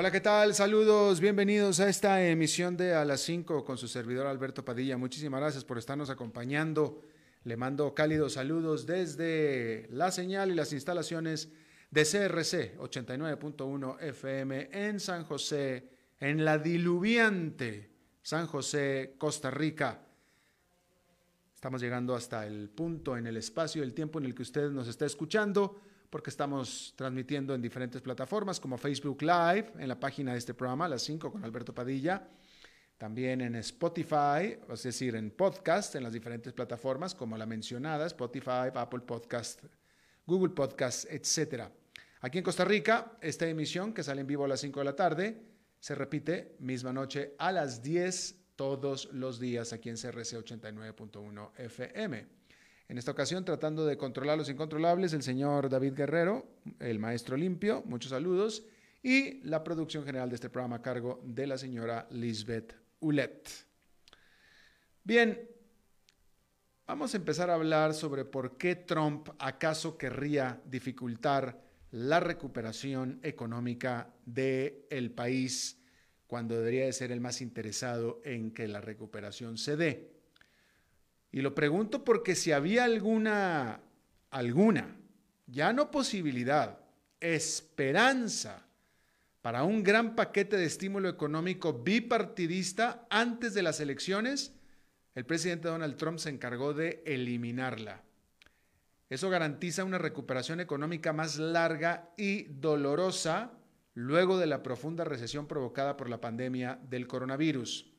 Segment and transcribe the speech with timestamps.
[0.00, 0.54] Hola, ¿qué tal?
[0.54, 4.96] Saludos, bienvenidos a esta emisión de A las 5 con su servidor Alberto Padilla.
[4.96, 7.02] Muchísimas gracias por estarnos acompañando.
[7.42, 11.50] Le mando cálidos saludos desde la señal y las instalaciones
[11.90, 17.90] de CRC 89.1 FM en San José, en la diluviante
[18.22, 20.06] San José, Costa Rica.
[21.56, 24.86] Estamos llegando hasta el punto en el espacio, el tiempo en el que usted nos
[24.86, 25.80] está escuchando
[26.10, 30.86] porque estamos transmitiendo en diferentes plataformas como Facebook Live, en la página de este programa,
[30.86, 32.28] a las 5 con Alberto Padilla,
[32.96, 38.70] también en Spotify, es decir, en podcast, en las diferentes plataformas como la mencionada, Spotify,
[38.74, 39.62] Apple Podcast,
[40.26, 41.64] Google Podcast, etc.
[42.20, 44.96] Aquí en Costa Rica, esta emisión que sale en vivo a las 5 de la
[44.96, 45.42] tarde,
[45.78, 52.37] se repite misma noche a las 10 todos los días aquí en CRC 89.1 FM.
[52.88, 56.46] En esta ocasión, tratando de controlar los incontrolables, el señor David Guerrero,
[56.80, 58.64] el maestro limpio, muchos saludos,
[59.02, 63.46] y la producción general de este programa a cargo de la señora Lisbeth Ulet.
[65.04, 65.38] Bien,
[66.86, 71.60] vamos a empezar a hablar sobre por qué Trump acaso querría dificultar
[71.90, 75.78] la recuperación económica del país
[76.26, 80.17] cuando debería de ser el más interesado en que la recuperación se dé.
[81.30, 83.80] Y lo pregunto porque si había alguna,
[84.30, 84.96] alguna,
[85.46, 86.78] ya no posibilidad,
[87.20, 88.66] esperanza
[89.42, 94.54] para un gran paquete de estímulo económico bipartidista antes de las elecciones,
[95.14, 98.02] el presidente Donald Trump se encargó de eliminarla.
[99.10, 103.52] Eso garantiza una recuperación económica más larga y dolorosa
[103.94, 107.90] luego de la profunda recesión provocada por la pandemia del coronavirus.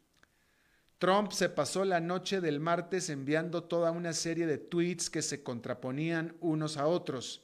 [1.00, 5.44] Trump se pasó la noche del martes enviando toda una serie de tweets que se
[5.44, 7.42] contraponían unos a otros.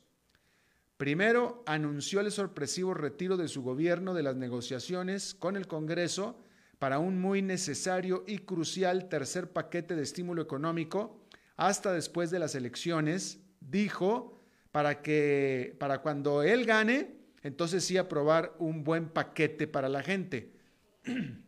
[0.97, 6.37] Primero, anunció el sorpresivo retiro de su gobierno de las negociaciones con el Congreso
[6.79, 11.21] para un muy necesario y crucial tercer paquete de estímulo económico
[11.55, 14.41] hasta después de las elecciones, dijo,
[14.73, 20.51] para que para cuando él gane, entonces sí aprobar un buen paquete para la gente.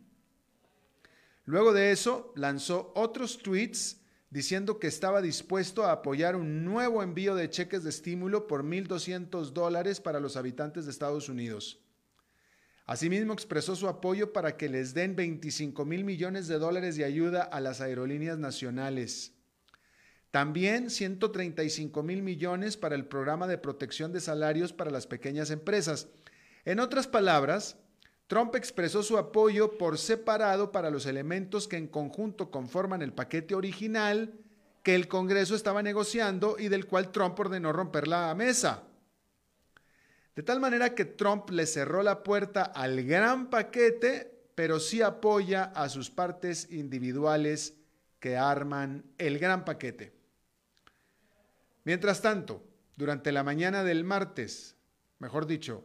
[1.48, 7.34] Luego de eso, lanzó otros tweets diciendo que estaba dispuesto a apoyar un nuevo envío
[7.34, 11.80] de cheques de estímulo por 1.200 dólares para los habitantes de Estados Unidos.
[12.84, 17.44] Asimismo, expresó su apoyo para que les den 25 mil millones de dólares de ayuda
[17.44, 19.32] a las aerolíneas nacionales.
[20.30, 26.08] También 135 mil millones para el programa de protección de salarios para las pequeñas empresas.
[26.66, 27.78] En otras palabras,
[28.28, 33.54] Trump expresó su apoyo por separado para los elementos que en conjunto conforman el paquete
[33.54, 34.34] original
[34.82, 38.84] que el Congreso estaba negociando y del cual Trump ordenó romper la mesa.
[40.36, 45.64] De tal manera que Trump le cerró la puerta al gran paquete, pero sí apoya
[45.64, 47.74] a sus partes individuales
[48.20, 50.12] que arman el gran paquete.
[51.84, 52.62] Mientras tanto,
[52.94, 54.76] durante la mañana del martes,
[55.18, 55.84] mejor dicho,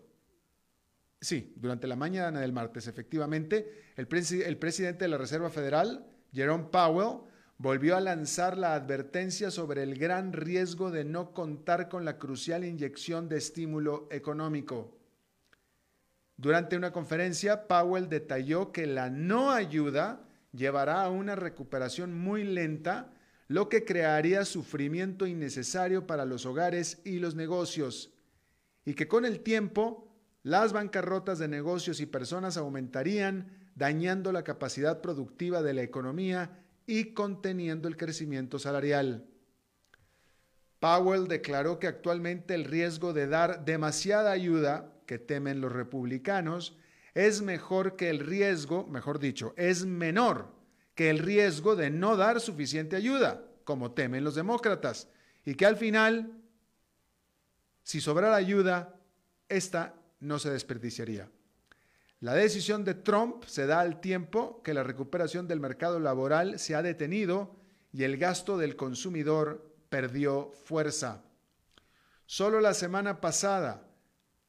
[1.23, 4.09] Sí, durante la mañana del martes, efectivamente, el,
[4.45, 7.22] el, presidente de la Reserva Federal, Jerome Powell,
[7.57, 12.66] volvió a lanzar la advertencia sobre el gran riesgo de no contar con la crucial
[12.66, 14.97] inyección de estímulo económico.
[16.35, 23.13] Durante una conferencia, Powell detalló que la no ayuda llevará a una recuperación muy lenta,
[23.47, 28.13] lo que crearía sufrimiento innecesario para los hogares y los negocios,
[28.83, 30.02] y que con el tiempo
[30.43, 37.13] las bancarrotas de negocios y personas aumentarían, dañando la capacidad productiva de la economía y
[37.13, 39.25] conteniendo el crecimiento salarial.
[40.79, 46.77] Powell declaró que actualmente el riesgo de dar demasiada ayuda, que temen los republicanos,
[47.13, 50.51] es mejor que el riesgo, mejor dicho, es menor
[50.94, 55.07] que el riesgo de no dar suficiente ayuda, como temen los demócratas,
[55.45, 56.33] y que al final,
[57.83, 59.00] si sobrara ayuda,
[59.47, 61.29] esta no se desperdiciaría.
[62.19, 66.73] La decisión de Trump se da al tiempo que la recuperación del mercado laboral se
[66.73, 67.55] ha detenido
[67.91, 71.23] y el gasto del consumidor perdió fuerza.
[72.25, 73.87] Solo la semana pasada,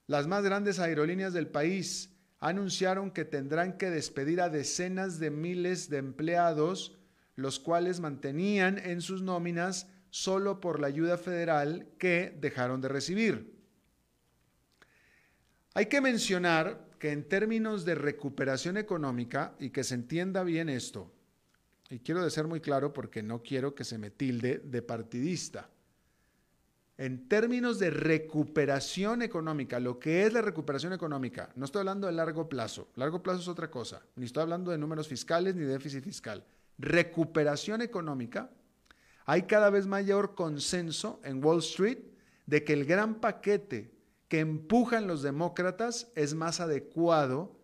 [0.06, 5.90] las más grandes aerolíneas del país anunciaron que tendrán que despedir a decenas de miles
[5.90, 6.96] de empleados
[7.36, 13.53] los cuales mantenían en sus nóminas solo por la ayuda federal que dejaron de recibir.
[15.74, 21.10] Hay que mencionar que en términos de recuperación económica, y que se entienda bien esto,
[21.90, 25.68] y quiero ser muy claro porque no quiero que se me tilde de partidista,
[26.96, 32.12] en términos de recuperación económica, lo que es la recuperación económica, no estoy hablando de
[32.12, 35.72] largo plazo, largo plazo es otra cosa, ni estoy hablando de números fiscales ni de
[35.72, 36.44] déficit fiscal.
[36.78, 38.48] Recuperación económica,
[39.26, 41.98] hay cada vez mayor consenso en Wall Street
[42.46, 43.94] de que el gran paquete
[44.28, 47.60] que empujan los demócratas es más adecuado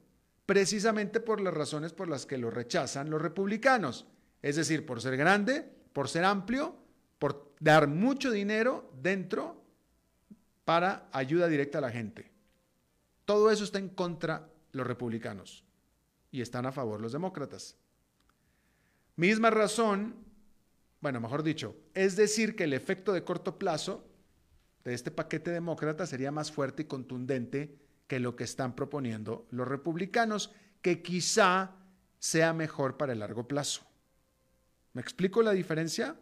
[0.47, 4.07] precisamente por las razones por las que lo rechazan los republicanos,
[4.43, 6.81] es decir, por ser grande, por ser amplio
[7.21, 9.63] por dar mucho dinero dentro
[10.65, 12.33] para ayuda directa a la gente.
[13.27, 15.63] Todo eso está en contra los republicanos
[16.33, 17.77] y están a favor los demócratas.
[19.17, 20.17] Misma razón,
[21.03, 24.09] bueno, mejor dicho, es decir que el efecto de corto plazo
[24.85, 29.69] de este paquete demócrata sería más fuerte y contundente que lo que están proponiendo los
[29.69, 31.73] republicanos, que quizá
[32.19, 33.83] sea mejor para el largo plazo.
[34.93, 36.17] ¿Me explico la diferencia?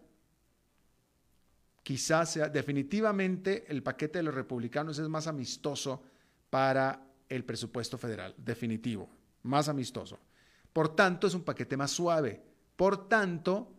[1.88, 6.02] quizás sea definitivamente el paquete de los republicanos es más amistoso
[6.50, 9.08] para el presupuesto federal, definitivo,
[9.44, 10.18] más amistoso.
[10.70, 12.42] Por tanto, es un paquete más suave.
[12.76, 13.72] Por tanto,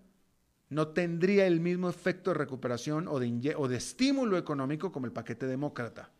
[0.69, 6.11] no tendría el mismo efecto de recuperación o de, estímulo económico como el paquete demócrata.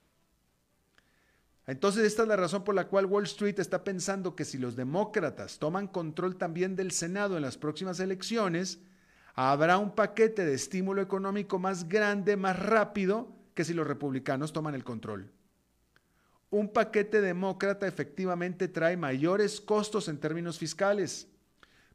[1.67, 4.75] Entonces, esta es la razón por la cual Wall Street está pensando que si los
[4.75, 8.79] demócratas toman control también del Senado en las próximas elecciones,
[9.35, 14.73] habrá un paquete de estímulo económico más grande, más rápido, que si los republicanos toman
[14.73, 15.31] el control.
[16.49, 21.28] Un paquete demócrata efectivamente trae mayores costos en términos fiscales,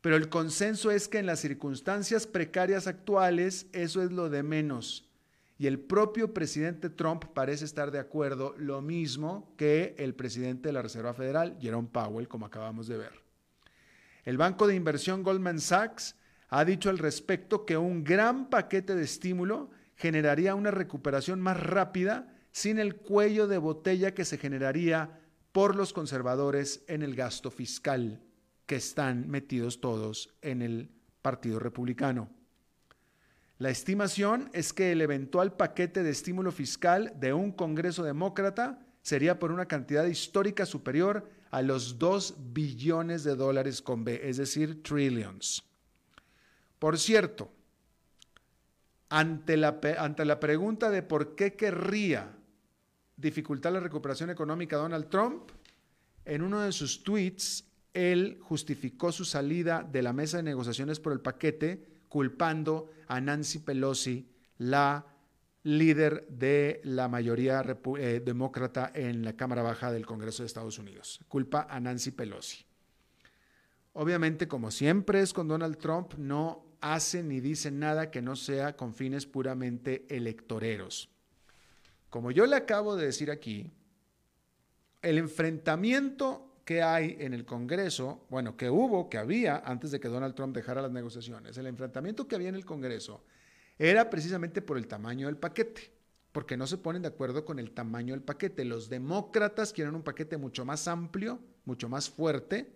[0.05, 5.09] pero el consenso es que en las circunstancias precarias actuales eso es lo de menos.
[5.57, 10.75] Y el propio presidente Trump parece estar de acuerdo, lo mismo que el presidente de
[10.75, 13.13] la Reserva Federal, Jerome Powell, como acabamos de ver.
[14.25, 16.17] El banco de inversión Goldman Sachs
[16.51, 22.29] ha dicho al respecto que un gran paquete de estímulo generaría una recuperación más rápida
[22.53, 25.19] sin el cuello de botella que se generaría
[25.53, 28.21] por los conservadores en el gasto fiscal,
[28.67, 30.91] que están metidos todos en el
[31.23, 32.31] Partido Republicano.
[33.59, 39.39] La estimación es que el eventual paquete de estímulo fiscal de un Congreso demócrata sería
[39.39, 44.83] por una cantidad histórica superior a los 2 billones de dólares con B, es decir,
[44.83, 45.63] trillions.
[46.79, 47.53] Por cierto,
[49.09, 52.37] ante la, ante la pregunta de por qué querría
[53.17, 55.51] dificultar la recuperación económica Donald Trump,
[56.25, 61.13] en uno de sus tweets, él justificó su salida de la mesa de negociaciones por
[61.13, 65.07] el paquete culpando a Nancy Pelosi, la
[65.63, 67.65] líder de la mayoría
[67.99, 71.21] eh, demócrata en la Cámara Baja del Congreso de Estados Unidos.
[71.29, 72.67] Culpa a Nancy Pelosi.
[73.95, 78.77] Obviamente, como siempre es con Donald Trump, no hace ni dice nada que no sea
[78.77, 81.09] con fines puramente electoreros.
[82.11, 83.73] Como yo le acabo de decir aquí,
[85.01, 90.09] el enfrentamiento que hay en el Congreso, bueno, que hubo, que había antes de que
[90.09, 93.23] Donald Trump dejara las negociaciones, el enfrentamiento que había en el Congreso
[93.79, 95.91] era precisamente por el tamaño del paquete,
[96.33, 98.65] porque no se ponen de acuerdo con el tamaño del paquete.
[98.65, 102.73] Los demócratas quieren un paquete mucho más amplio, mucho más fuerte,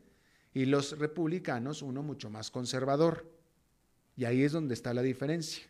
[0.53, 3.31] y los republicanos uno mucho más conservador.
[4.17, 5.65] Y ahí es donde está la diferencia.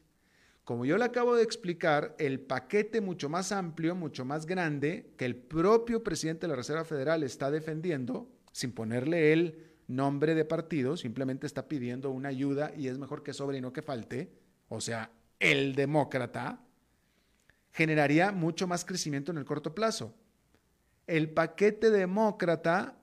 [0.69, 5.25] Como yo le acabo de explicar, el paquete mucho más amplio, mucho más grande, que
[5.25, 10.99] el propio presidente de la Reserva Federal está defendiendo, sin ponerle el nombre de partido,
[10.99, 14.31] simplemente está pidiendo una ayuda y es mejor que sobre y no que falte,
[14.69, 15.11] o sea,
[15.41, 16.61] el demócrata,
[17.73, 20.15] generaría mucho más crecimiento en el corto plazo.
[21.07, 22.95] El paquete demócrata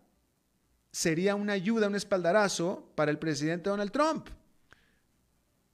[0.91, 4.29] sería una ayuda, un espaldarazo para el presidente Donald Trump.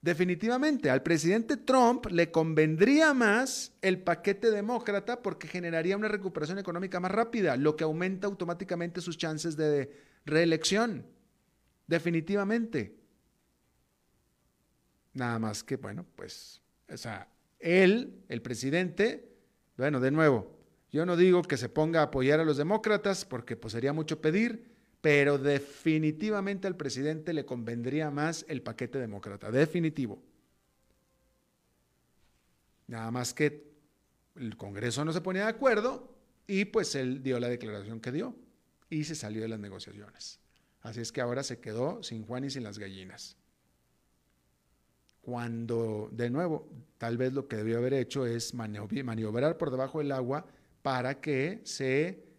[0.01, 6.99] Definitivamente, al presidente Trump le convendría más el paquete demócrata porque generaría una recuperación económica
[6.99, 9.91] más rápida, lo que aumenta automáticamente sus chances de
[10.25, 11.05] reelección.
[11.85, 12.95] Definitivamente.
[15.13, 17.27] Nada más que, bueno, pues, o sea,
[17.59, 19.29] él, el presidente,
[19.77, 20.57] bueno, de nuevo,
[20.91, 24.19] yo no digo que se ponga a apoyar a los demócratas porque pues sería mucho
[24.19, 24.70] pedir,
[25.01, 30.21] pero definitivamente al presidente le convendría más el paquete demócrata, definitivo.
[32.87, 33.71] Nada más que
[34.35, 36.13] el Congreso no se ponía de acuerdo
[36.45, 38.35] y pues él dio la declaración que dio
[38.89, 40.39] y se salió de las negociaciones.
[40.81, 43.37] Así es que ahora se quedó sin Juan y sin las gallinas.
[45.21, 46.67] cuando, de nuevo,
[46.97, 50.45] tal vez lo que debió haber hecho es maniobrar por debajo del agua
[50.81, 52.30] para que se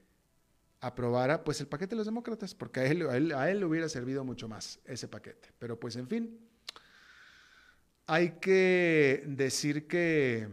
[0.83, 3.67] aprobara pues el paquete de los demócratas, porque a él, a él, a él le
[3.67, 5.51] hubiera servido mucho más ese paquete.
[5.59, 6.41] Pero pues en fin,
[8.07, 10.49] hay que decir que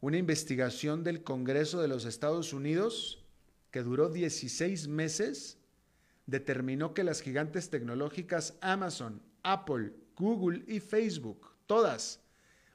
[0.00, 3.24] una investigación del Congreso de los Estados Unidos
[3.70, 5.58] que duró 16 meses
[6.26, 12.20] determinó que las gigantes tecnológicas Amazon, Apple, Google y Facebook, todas,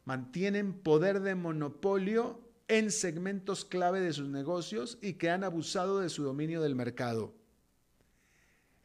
[0.06, 6.10] mantienen poder de monopolio en segmentos clave de sus negocios y que han abusado de
[6.10, 7.34] su dominio del mercado.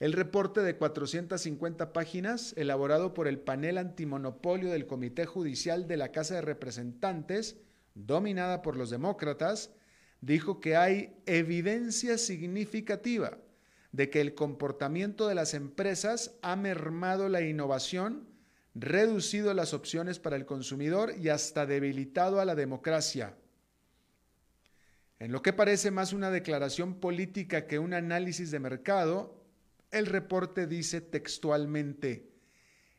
[0.01, 6.13] El reporte de 450 páginas, elaborado por el panel antimonopolio del Comité Judicial de la
[6.13, 7.57] Casa de Representantes,
[7.95, 9.71] dominada por los demócratas,
[10.21, 13.39] dijo que hay evidencia significativa
[13.91, 18.29] de que el comportamiento de las empresas ha mermado la innovación,
[18.75, 23.35] reducido las opciones para el consumidor y hasta debilitado a la democracia.
[25.19, 29.43] En lo que parece más una declaración política que un análisis de mercado,
[29.91, 32.29] el reporte dice textualmente,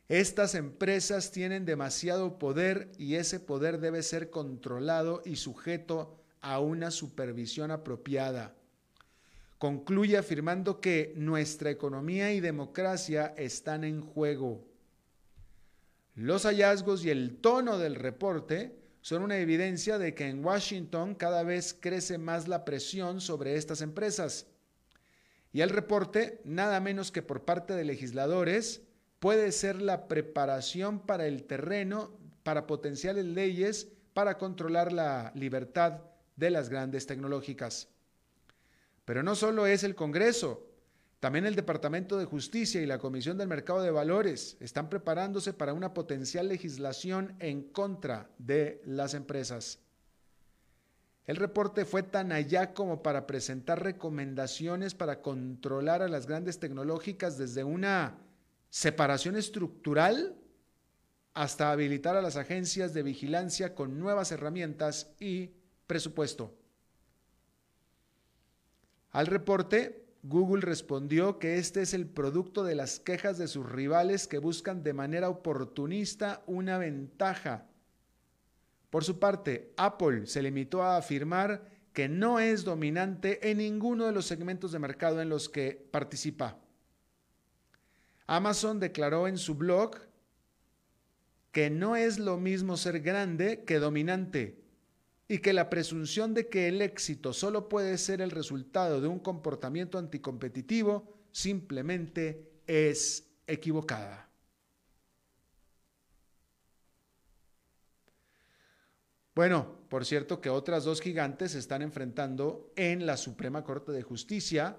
[0.08, 6.90] estas empresas tienen demasiado poder y ese poder debe ser controlado y sujeto a una
[6.90, 8.56] supervisión apropiada.
[9.58, 14.66] Concluye afirmando que nuestra economía y democracia están en juego.
[16.16, 21.42] Los hallazgos y el tono del reporte son una evidencia de que en Washington cada
[21.42, 24.46] vez crece más la presión sobre estas empresas
[25.52, 28.82] y el reporte, nada menos que por parte de legisladores,
[29.18, 36.00] puede ser la preparación para el terreno para potenciales leyes para controlar la libertad
[36.36, 37.88] de las grandes tecnológicas.
[39.04, 40.69] Pero no solo es el Congreso,
[41.20, 45.74] también el Departamento de Justicia y la Comisión del Mercado de Valores están preparándose para
[45.74, 49.80] una potencial legislación en contra de las empresas.
[51.26, 57.36] El reporte fue tan allá como para presentar recomendaciones para controlar a las grandes tecnológicas
[57.36, 58.18] desde una
[58.70, 60.34] separación estructural
[61.34, 65.50] hasta habilitar a las agencias de vigilancia con nuevas herramientas y
[65.86, 66.56] presupuesto.
[69.10, 74.26] Al reporte, Google respondió que este es el producto de las quejas de sus rivales
[74.26, 77.66] que buscan de manera oportunista una ventaja
[78.90, 84.12] por su parte, Apple se limitó a afirmar que no es dominante en ninguno de
[84.12, 86.58] los segmentos de mercado en los que participa.
[88.26, 89.96] Amazon declaró en su blog
[91.52, 94.60] que no es lo mismo ser grande que dominante
[95.30, 99.20] y que la presunción de que el éxito solo puede ser el resultado de un
[99.20, 104.28] comportamiento anticompetitivo simplemente es equivocada.
[109.36, 114.02] Bueno, por cierto que otras dos gigantes se están enfrentando en la Suprema Corte de
[114.02, 114.78] Justicia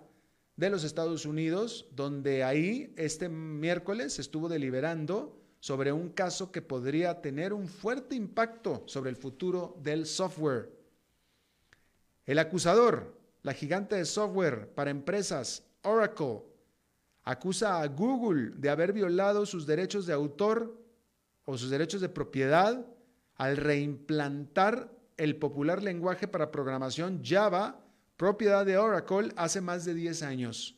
[0.57, 7.21] de los Estados Unidos, donde ahí este miércoles estuvo deliberando sobre un caso que podría
[7.21, 10.71] tener un fuerte impacto sobre el futuro del software.
[12.25, 16.41] El acusador, la gigante de software para empresas, Oracle,
[17.23, 20.75] acusa a Google de haber violado sus derechos de autor
[21.45, 22.83] o sus derechos de propiedad
[23.35, 27.79] al reimplantar el popular lenguaje para programación Java,
[28.17, 30.75] propiedad de Oracle, hace más de 10 años.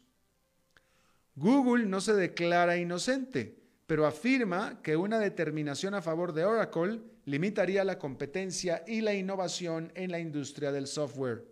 [1.36, 7.84] Google no se declara inocente, pero afirma que una determinación a favor de Oracle limitaría
[7.84, 11.46] la competencia y la innovación en la industria del software.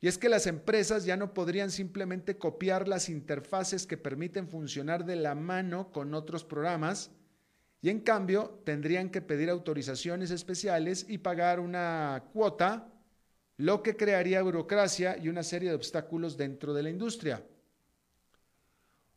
[0.00, 5.04] Y es que las empresas ya no podrían simplemente copiar las interfaces que permiten funcionar
[5.04, 7.10] de la mano con otros programas,
[7.80, 12.90] y en cambio tendrían que pedir autorizaciones especiales y pagar una cuota,
[13.58, 17.44] lo que crearía burocracia y una serie de obstáculos dentro de la industria.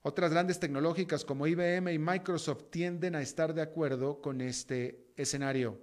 [0.07, 5.81] Otras grandes tecnológicas como IBM y Microsoft tienden a estar de acuerdo con este escenario.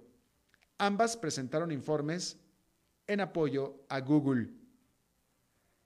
[0.79, 2.39] Ambas presentaron informes
[3.05, 4.49] en apoyo a Google.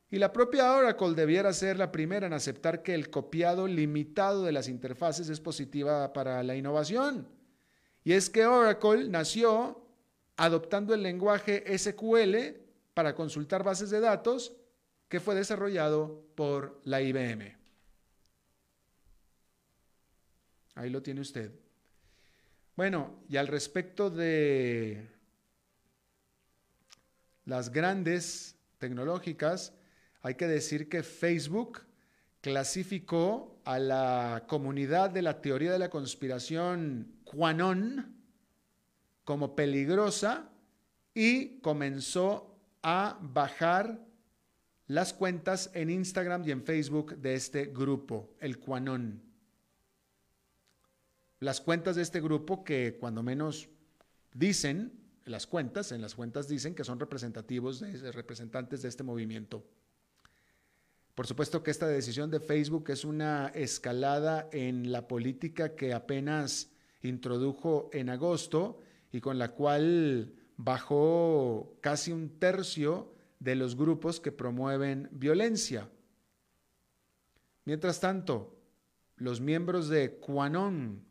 [0.10, 4.54] Y la propia Oracle debiera ser la primera en aceptar que el copiado limitado de
[4.54, 7.28] las interfaces es positiva para la innovación.
[8.06, 9.86] Y es que Oracle nació
[10.38, 12.56] adoptando el lenguaje SQL
[12.94, 14.56] para consultar bases de datos
[15.10, 17.59] que fue desarrollado por la IBM.
[20.80, 21.52] Ahí lo tiene usted.
[22.78, 25.10] Bueno, y al respecto de
[27.44, 29.74] las grandes tecnológicas,
[30.22, 31.82] hay que decir que Facebook
[32.40, 38.16] clasificó a la comunidad de la teoría de la conspiración QAnon
[39.26, 40.50] como peligrosa
[41.14, 44.00] y comenzó a bajar
[44.88, 49.29] las cuentas en Instagram y en Facebook de este grupo, el QAnon.
[51.40, 53.70] Las cuentas de este grupo que cuando menos
[54.34, 54.92] dicen,
[55.26, 59.64] las cuentas, en las cuentas dicen que son representativos, de, representantes de este movimiento.
[61.16, 66.72] Por supuesto que esta decisión de Facebook es una escalada en la política que apenas
[67.04, 68.82] introdujo en agosto
[69.12, 75.90] y con la cual bajó casi un tercio de los grupos que promueven violencia.
[77.64, 78.58] Mientras tanto,
[79.16, 81.09] los miembros de QAnon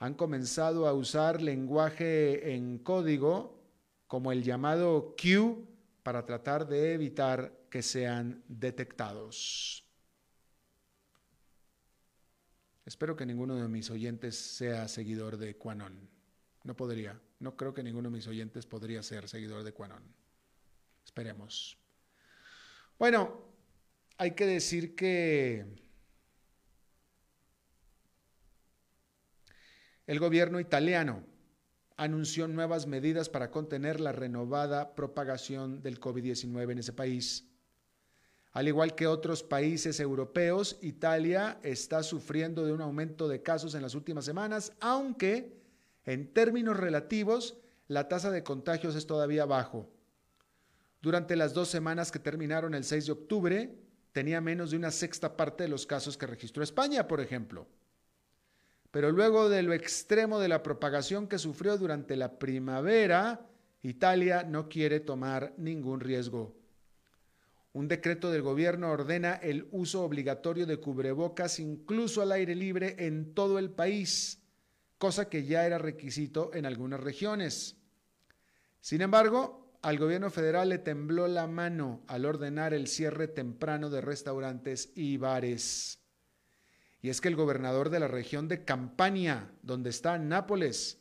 [0.00, 3.62] han comenzado a usar lenguaje en código
[4.06, 5.68] como el llamado Q
[6.02, 9.84] para tratar de evitar que sean detectados.
[12.86, 16.08] Espero que ninguno de mis oyentes sea seguidor de QAnon.
[16.64, 17.20] No podría.
[17.38, 20.02] No creo que ninguno de mis oyentes podría ser seguidor de Quanon.
[21.04, 21.78] Esperemos.
[22.98, 23.42] Bueno,
[24.16, 25.64] hay que decir que
[30.10, 31.22] el gobierno italiano
[31.96, 37.46] anunció nuevas medidas para contener la renovada propagación del COVID-19 en ese país.
[38.50, 43.82] Al igual que otros países europeos, Italia está sufriendo de un aumento de casos en
[43.82, 45.62] las últimas semanas, aunque
[46.04, 49.88] en términos relativos, la tasa de contagios es todavía bajo.
[51.00, 53.78] Durante las dos semanas que terminaron el 6 de octubre,
[54.10, 57.68] tenía menos de una sexta parte de los casos que registró España, por ejemplo.
[58.90, 63.46] Pero luego de lo extremo de la propagación que sufrió durante la primavera,
[63.82, 66.56] Italia no quiere tomar ningún riesgo.
[67.72, 73.32] Un decreto del gobierno ordena el uso obligatorio de cubrebocas incluso al aire libre en
[73.32, 74.40] todo el país
[75.00, 77.74] cosa que ya era requisito en algunas regiones.
[78.82, 84.02] Sin embargo, al gobierno federal le tembló la mano al ordenar el cierre temprano de
[84.02, 85.99] restaurantes y bares.
[87.02, 90.98] Y es que el gobernador de la región de Campania, donde está Nápoles,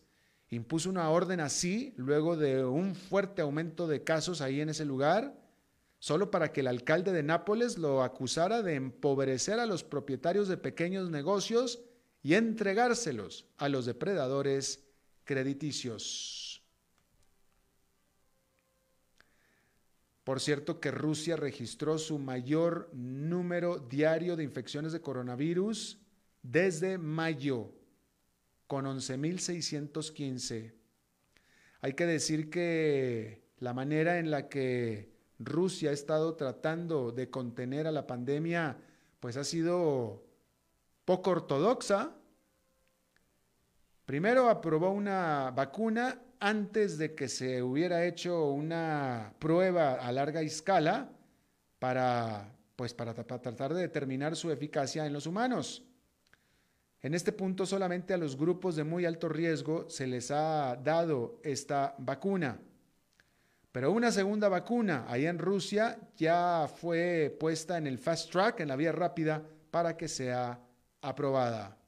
[0.49, 5.35] impuso una orden así luego de un fuerte aumento de casos ahí en ese lugar,
[5.99, 10.57] solo para que el alcalde de Nápoles lo acusara de empobrecer a los propietarios de
[10.57, 11.81] pequeños negocios
[12.23, 14.85] y entregárselos a los depredadores
[15.25, 16.48] crediticios.
[20.29, 25.97] Por cierto que Rusia registró su mayor número diario de infecciones de coronavirus
[26.43, 27.73] desde mayo,
[28.67, 30.75] con 11.615.
[31.81, 37.87] Hay que decir que la manera en la que Rusia ha estado tratando de contener
[37.87, 38.77] a la pandemia,
[39.19, 40.27] pues ha sido
[41.05, 42.15] poco ortodoxa.
[44.05, 51.09] Primero aprobó una vacuna antes de que se hubiera hecho una prueba a larga escala
[51.79, 55.83] para, pues para, tratar de determinar su eficacia en los humanos.
[57.01, 61.39] En este punto solamente a los grupos de muy alto riesgo se les ha dado
[61.43, 62.59] esta vacuna.
[63.71, 68.67] Pero una segunda vacuna ahí en Rusia ya fue puesta en el fast track, en
[68.67, 70.59] la vía rápida, para que sea
[71.01, 71.78] aprobada.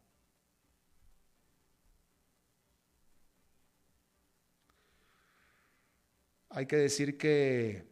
[6.53, 7.85] Hay que decir que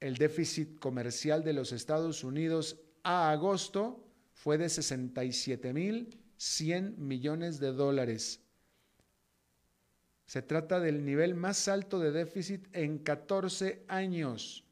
[0.00, 4.02] el déficit comercial de los Estados Unidos a agosto
[4.32, 8.40] fue de 67.100 millones de dólares.
[10.24, 14.64] Se trata del nivel más alto de déficit en 14 años.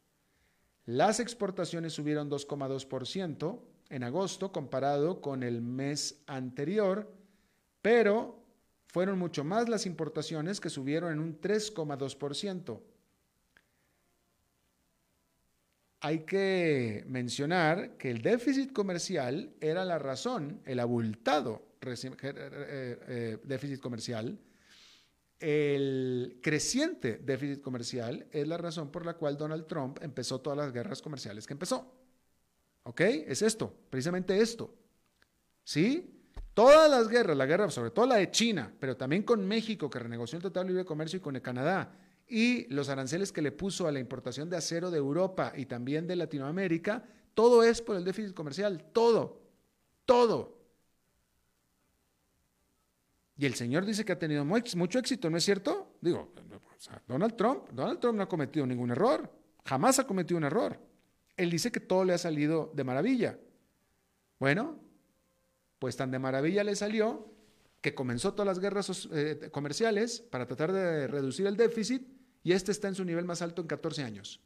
[0.86, 7.12] Las exportaciones subieron 2,2%, en agosto comparado con el mes anterior,
[7.82, 8.42] pero
[8.86, 12.80] fueron mucho más las importaciones que subieron en un 3,2%.
[16.00, 23.80] Hay que mencionar que el déficit comercial era la razón, el abultado eh, eh, déficit
[23.80, 24.38] comercial,
[25.38, 30.72] el creciente déficit comercial es la razón por la cual Donald Trump empezó todas las
[30.72, 31.92] guerras comerciales que empezó.
[32.84, 33.00] ¿Ok?
[33.00, 34.74] Es esto, precisamente esto.
[35.62, 36.15] ¿Sí?
[36.56, 39.98] Todas las guerras, la guerra, sobre todo la de China, pero también con México, que
[39.98, 41.92] renegoció el Tratado de Libre Comercio, y con el Canadá,
[42.26, 46.06] y los aranceles que le puso a la importación de acero de Europa y también
[46.06, 49.42] de Latinoamérica, todo es por el déficit comercial, todo,
[50.06, 50.56] todo.
[53.36, 55.98] Y el señor dice que ha tenido mucho éxito, ¿no es cierto?
[56.00, 56.32] Digo,
[57.06, 59.30] Donald Trump, Donald Trump no ha cometido ningún error,
[59.62, 60.80] jamás ha cometido un error.
[61.36, 63.38] Él dice que todo le ha salido de maravilla.
[64.38, 64.85] Bueno,
[65.78, 67.32] pues tan de maravilla le salió
[67.80, 72.06] que comenzó todas las guerras eh, comerciales para tratar de reducir el déficit
[72.42, 74.40] y este está en su nivel más alto en 14 años.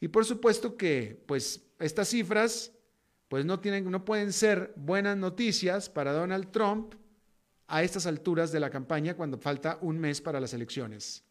[0.00, 2.72] Y por supuesto que pues estas cifras
[3.28, 6.94] pues no tienen no pueden ser buenas noticias para Donald Trump
[7.66, 11.24] a estas alturas de la campaña cuando falta un mes para las elecciones.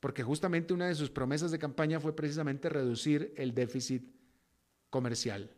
[0.00, 4.15] Porque justamente una de sus promesas de campaña fue precisamente reducir el déficit
[4.96, 5.50] comercial,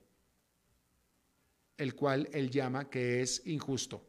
[1.77, 4.05] el cual él llama que es injusto.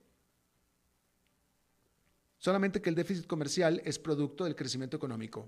[2.40, 5.48] Solamente que el déficit comercial es producto del crecimiento económico.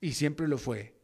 [0.00, 0.96] Y siempre lo fue.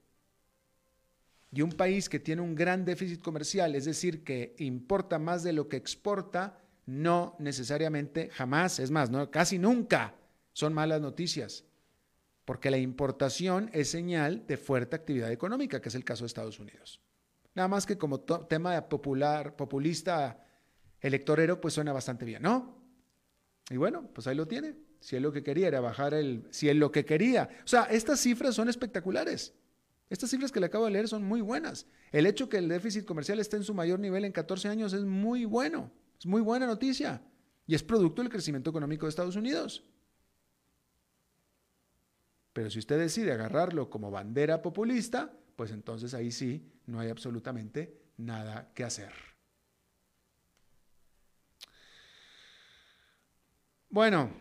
[1.53, 5.53] Y un país que tiene un gran déficit comercial, es decir, que importa más de
[5.53, 10.17] lo que exporta, no necesariamente, jamás, es más, no, casi nunca
[10.53, 11.65] son malas noticias
[12.49, 16.59] porque la importación es señal de fuerte actividad económica, que es el caso de Estados
[16.59, 16.99] Unidos.
[17.55, 20.43] Nada más que como tema popular, populista,
[20.99, 22.83] electorero, pues suena bastante bien, ¿no?
[23.69, 24.77] Y bueno, pues ahí lo tiene.
[24.99, 27.83] Si él lo que quería era bajar el, si él lo que quería, o sea,
[27.83, 29.53] estas cifras son espectaculares.
[30.09, 31.85] Estas cifras que le acabo de leer son muy buenas.
[32.13, 35.05] El hecho que el déficit comercial esté en su mayor nivel en 14 años es
[35.05, 37.21] muy bueno, es muy buena noticia
[37.67, 39.85] y es producto del crecimiento económico de Estados Unidos.
[42.59, 48.01] Pero si usted decide agarrarlo como bandera populista, pues entonces ahí sí no hay absolutamente
[48.17, 49.13] nada que hacer.
[53.89, 54.33] Bueno,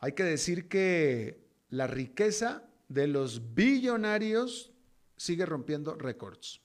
[0.00, 4.72] hay que decir que la riqueza de los billonarios
[5.16, 6.62] sigue rompiendo récords.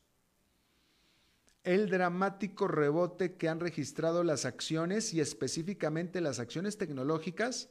[1.63, 7.69] El dramático rebote que han registrado las acciones y específicamente las acciones tecnológicas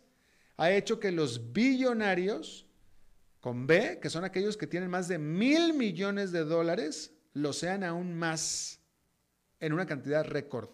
[0.57, 2.67] ha hecho que los billonarios
[3.41, 7.85] con B, que son aquellos que tienen más de mil millones de dólares, lo sean
[7.85, 8.81] aún más
[9.61, 10.71] en una cantidad récord.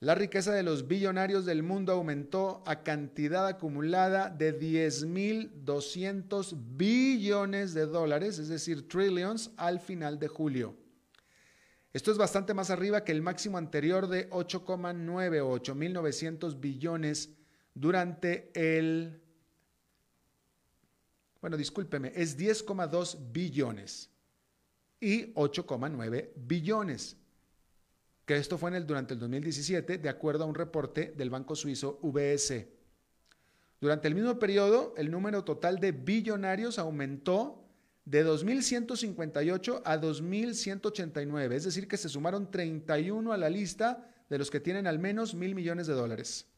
[0.00, 7.84] La riqueza de los billonarios del mundo aumentó a cantidad acumulada de 10.200 billones de
[7.86, 10.74] dólares, es decir, trillions, al final de julio.
[11.92, 17.36] Esto es bastante más arriba que el máximo anterior de 8,9 o 8.900 billones
[17.74, 19.20] durante el,
[21.40, 24.10] bueno, discúlpeme, es 10,2 billones
[25.00, 27.16] y 8,9 billones,
[28.26, 31.56] que esto fue en el, durante el 2017, de acuerdo a un reporte del banco
[31.56, 32.66] suizo UBS.
[33.80, 37.64] Durante el mismo periodo, el número total de billonarios aumentó
[38.04, 44.50] de 2.158 a 2.189, es decir, que se sumaron 31 a la lista de los
[44.50, 46.49] que tienen al menos mil millones de dólares.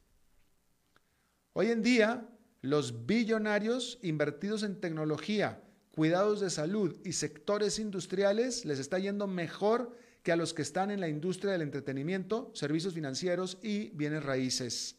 [1.55, 2.27] Hoy en día,
[2.63, 5.63] los billonarios invertidos en tecnología,
[5.95, 10.91] cuidados de salud y sectores industriales les está yendo mejor que a los que están
[10.91, 14.97] en la industria del entretenimiento, servicios financieros y bienes raíces.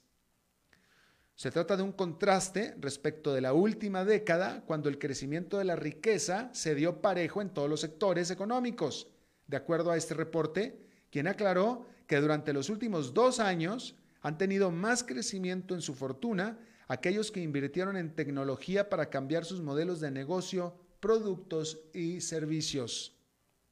[1.33, 5.75] Se trata de un contraste respecto de la última década, cuando el crecimiento de la
[5.75, 9.07] riqueza se dio parejo en todos los sectores económicos,
[9.47, 14.71] de acuerdo a este reporte, quien aclaró que durante los últimos dos años han tenido
[14.71, 16.57] más crecimiento en su fortuna
[16.87, 23.19] aquellos que invirtieron en tecnología para cambiar sus modelos de negocio, productos y servicios.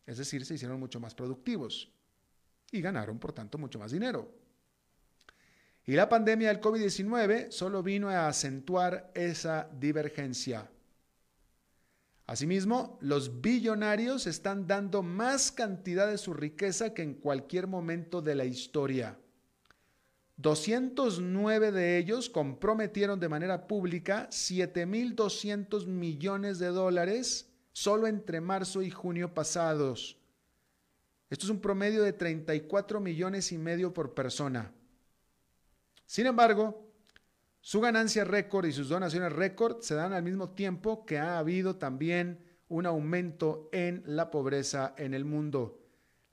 [0.05, 1.89] Es decir, se hicieron mucho más productivos
[2.69, 4.29] y ganaron, por tanto, mucho más dinero.
[5.85, 10.69] Y la pandemia del COVID-19 solo vino a acentuar esa divergencia.
[12.27, 18.35] Asimismo, los billonarios están dando más cantidad de su riqueza que en cualquier momento de
[18.35, 19.17] la historia.
[20.41, 28.89] 209 de ellos comprometieron de manera pública 7.200 millones de dólares solo entre marzo y
[28.89, 30.17] junio pasados.
[31.30, 34.73] Esto es un promedio de 34 millones y medio por persona.
[36.06, 36.91] Sin embargo,
[37.62, 41.77] su ganancia récord y sus donaciones récord se dan al mismo tiempo que ha habido
[41.77, 45.80] también un aumento en la pobreza en el mundo.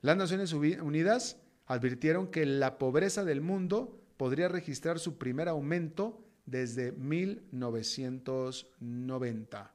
[0.01, 1.37] Las Naciones Unidas
[1.69, 9.73] advirtieron que la pobreza del mundo podría registrar su primer aumento desde 1990.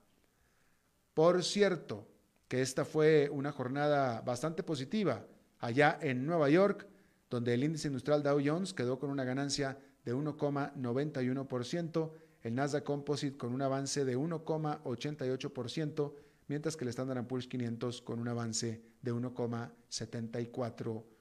[1.14, 2.07] Por cierto,
[2.48, 5.24] que esta fue una jornada bastante positiva
[5.61, 6.88] allá en Nueva York,
[7.30, 12.11] donde el índice industrial Dow Jones quedó con una ganancia de 1,91%,
[12.42, 16.12] el Nasdaq Composite con un avance de 1,88%,
[16.48, 21.13] mientras que el Standard Poor's 500 con un avance de 1,74%.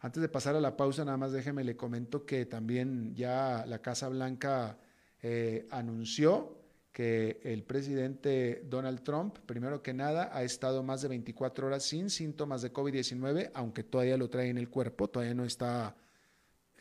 [0.00, 3.80] Antes de pasar a la pausa, nada más déjeme le comento que también ya la
[3.80, 4.78] Casa Blanca
[5.22, 6.56] eh, anunció
[6.92, 12.08] que el presidente Donald Trump, primero que nada, ha estado más de 24 horas sin
[12.08, 15.94] síntomas de COVID-19, aunque todavía lo trae en el cuerpo, todavía no está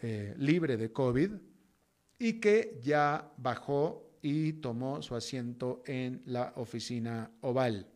[0.01, 1.31] eh, libre de COVID,
[2.17, 7.87] y que ya bajó y tomó su asiento en la oficina oval.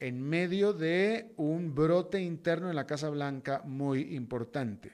[0.00, 4.92] En medio de un brote interno en la Casa Blanca muy importante.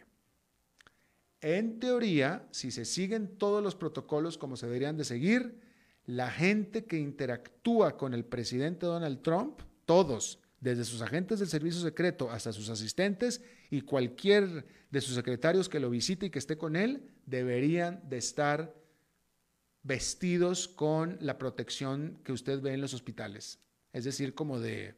[1.40, 5.60] En teoría, si se siguen todos los protocolos como se deberían de seguir,
[6.06, 11.82] la gente que interactúa con el presidente Donald Trump, todos, desde sus agentes del servicio
[11.82, 16.56] secreto hasta sus asistentes y cualquier de sus secretarios que lo visite y que esté
[16.56, 18.74] con él, deberían de estar
[19.82, 23.58] vestidos con la protección que usted ve en los hospitales.
[23.94, 24.96] Es decir, como de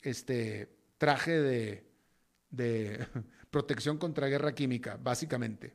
[0.00, 1.86] este traje de,
[2.50, 3.06] de
[3.50, 5.74] protección contra guerra química, básicamente.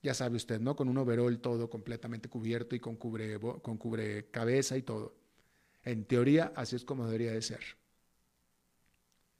[0.00, 0.76] Ya sabe usted, ¿no?
[0.76, 5.16] Con un overol todo completamente cubierto y con cubre, con cubre cabeza y todo.
[5.82, 7.60] En teoría, así es como debería de ser.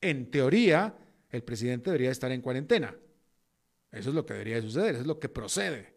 [0.00, 0.98] En teoría,
[1.30, 2.96] el presidente debería estar en cuarentena.
[3.92, 5.94] Eso es lo que debería de suceder, eso es lo que procede.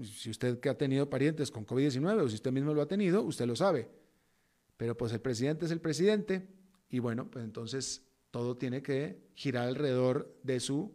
[0.00, 3.22] Si usted que ha tenido parientes con COVID-19 o si usted mismo lo ha tenido,
[3.22, 4.05] usted lo sabe.
[4.76, 6.48] Pero pues el presidente es el presidente
[6.88, 10.94] y bueno, pues entonces todo tiene que girar alrededor de su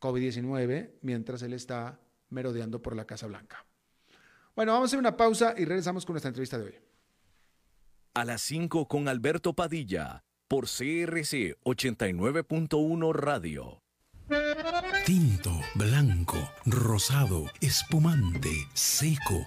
[0.00, 3.64] COVID-19 mientras él está merodeando por la Casa Blanca.
[4.54, 6.74] Bueno, vamos a hacer una pausa y regresamos con nuestra entrevista de hoy.
[8.14, 13.78] A las 5 con Alberto Padilla por CRC 89.1 Radio.
[15.06, 19.46] Tinto, blanco, rosado, espumante, seco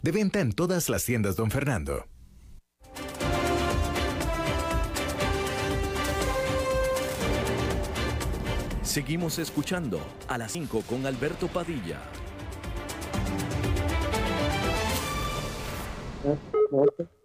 [0.00, 2.06] De venta en todas las tiendas, don Fernando.
[8.82, 12.00] Seguimos escuchando a las 5 con Alberto Padilla.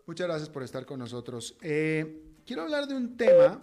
[0.06, 1.56] Muchas gracias por estar con nosotros.
[1.62, 3.62] Eh, quiero hablar de un tema,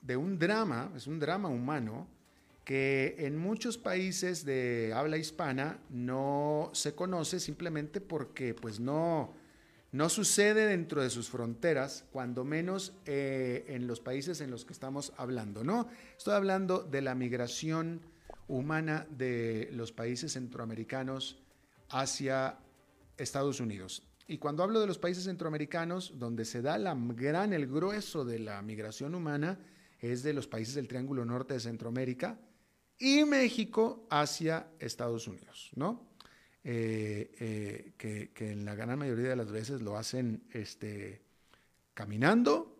[0.00, 2.08] de un drama, es un drama humano
[2.64, 9.34] que en muchos países de habla hispana no se conoce simplemente porque pues no,
[9.90, 14.72] no sucede dentro de sus fronteras, cuando menos eh, en los países en los que
[14.72, 15.88] estamos hablando, ¿no?
[16.16, 18.00] Estoy hablando de la migración
[18.48, 21.42] humana de los países centroamericanos
[21.88, 22.58] hacia
[23.16, 24.02] Estados Unidos.
[24.28, 28.38] Y cuando hablo de los países centroamericanos, donde se da la gran, el grueso de
[28.38, 29.58] la migración humana,
[29.98, 32.38] es de los países del Triángulo Norte de Centroamérica,
[33.02, 36.06] y México hacia Estados Unidos, ¿no?
[36.62, 41.20] Eh, eh, que, en la gran mayoría de las veces lo hacen este,
[41.94, 42.78] caminando,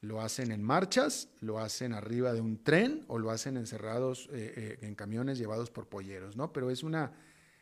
[0.00, 4.78] lo hacen en marchas, lo hacen arriba de un tren o lo hacen encerrados eh,
[4.80, 6.52] en camiones llevados por polleros, ¿no?
[6.52, 7.10] Pero es una,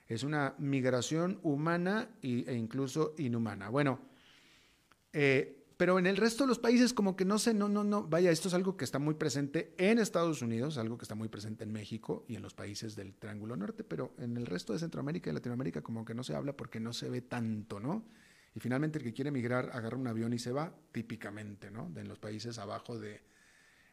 [0.07, 3.71] es una migración humana e incluso inhumana.
[3.71, 4.01] Bueno,
[5.83, 8.31] pero en el resto de los países como que no sé, no, no, no, vaya,
[8.31, 11.65] esto es algo que está muy presente en Estados Unidos, algo que está muy presente
[11.65, 15.31] en México y en los países del Triángulo Norte, pero en el resto de Centroamérica
[15.31, 18.05] y Latinoamérica como que no se habla porque no se ve tanto, ¿no?
[18.55, 21.91] Y finalmente el que quiere emigrar agarra un avión y se va, típicamente, ¿no?
[21.97, 23.21] En los países abajo de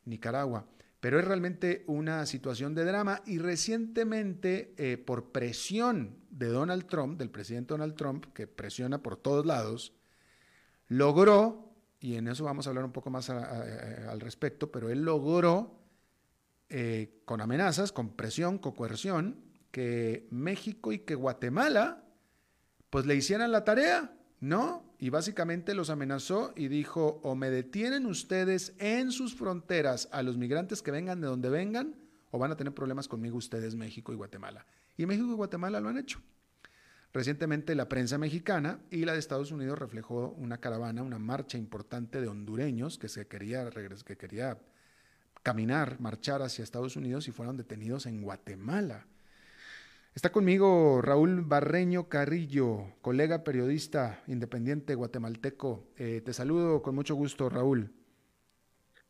[0.06, 0.68] Nicaragua.
[1.00, 7.18] Pero es realmente una situación de drama y recientemente, eh, por presión de Donald Trump,
[7.18, 9.96] del presidente Donald Trump, que presiona por todos lados,
[10.88, 11.69] logró
[12.00, 15.80] y en eso vamos a hablar un poco más al respecto, pero él logró,
[16.70, 22.04] eh, con amenazas, con presión, con coerción, que México y que Guatemala,
[22.90, 24.94] pues le hicieran la tarea, ¿no?
[24.98, 30.38] Y básicamente los amenazó y dijo, o me detienen ustedes en sus fronteras a los
[30.38, 31.96] migrantes que vengan de donde vengan,
[32.32, 34.66] o van a tener problemas conmigo ustedes, México y Guatemala.
[34.98, 36.22] Y México y Guatemala lo han hecho.
[37.12, 42.22] Recientemente la prensa mexicana y la de Estados Unidos reflejó una caravana, una marcha importante
[42.22, 43.68] de hondureños que se quería,
[44.06, 44.60] que quería
[45.42, 49.08] caminar, marchar hacia Estados Unidos y fueron detenidos en Guatemala.
[50.14, 55.88] Está conmigo Raúl Barreño Carrillo, colega periodista independiente guatemalteco.
[55.98, 57.92] Eh, te saludo con mucho gusto, Raúl.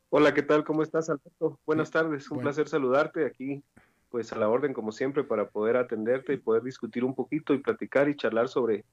[0.08, 0.64] Hola, ¿qué tal?
[0.64, 1.58] ¿Cómo estás, Alberto?
[1.66, 3.62] Buenas tardes, un placer saludarte aquí
[4.10, 7.58] pues a la orden como siempre para poder atenderte y poder discutir un poquito y
[7.58, 8.84] platicar y charlar sobre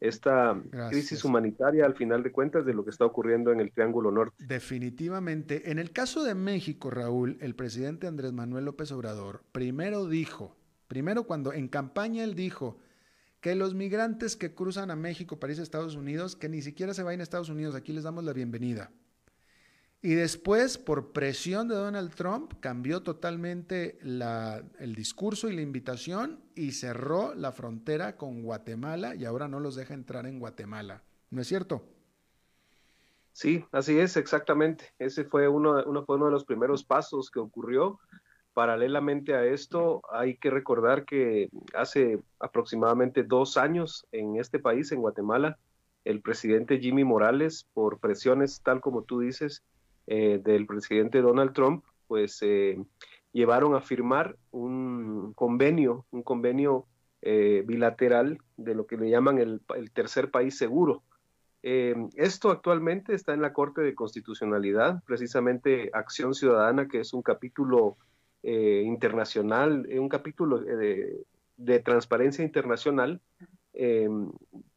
[0.00, 4.10] esta crisis humanitaria al final de cuentas de lo que está ocurriendo en el Triángulo
[4.10, 4.34] Norte.
[4.46, 5.70] Definitivamente.
[5.70, 10.56] En el caso de México, Raúl, el presidente Andrés Manuel López Obrador primero dijo,
[10.88, 12.78] primero cuando en campaña él dijo
[13.40, 16.94] que los migrantes que cruzan a México para irse a Estados Unidos, que ni siquiera
[16.94, 18.90] se vayan a Estados Unidos, aquí les damos la bienvenida.
[20.02, 26.72] Y después, por presión de Donald Trump, cambió totalmente el discurso y la invitación y
[26.72, 31.02] cerró la frontera con Guatemala y ahora no los deja entrar en Guatemala.
[31.28, 31.82] ¿No es cierto?
[33.32, 34.86] Sí, así es, exactamente.
[34.98, 38.00] Ese fue uno, uno, fue uno de los primeros pasos que ocurrió.
[38.54, 45.02] Paralelamente a esto, hay que recordar que hace aproximadamente dos años en este país, en
[45.02, 45.58] Guatemala,
[46.04, 49.62] el presidente Jimmy Morales, por presiones tal como tú dices,
[50.12, 52.82] eh, del presidente Donald Trump, pues eh,
[53.30, 56.88] llevaron a firmar un convenio, un convenio
[57.22, 59.60] eh, bilateral de lo que le llaman el,
[59.92, 61.04] tercer país seguro.
[61.62, 67.96] esto actualmente está en la Corte de Constitucionalidad, precisamente Acción Ciudadana, que es un capítulo
[68.42, 71.24] internacional, un capítulo de,
[71.56, 73.20] de transparencia internacional,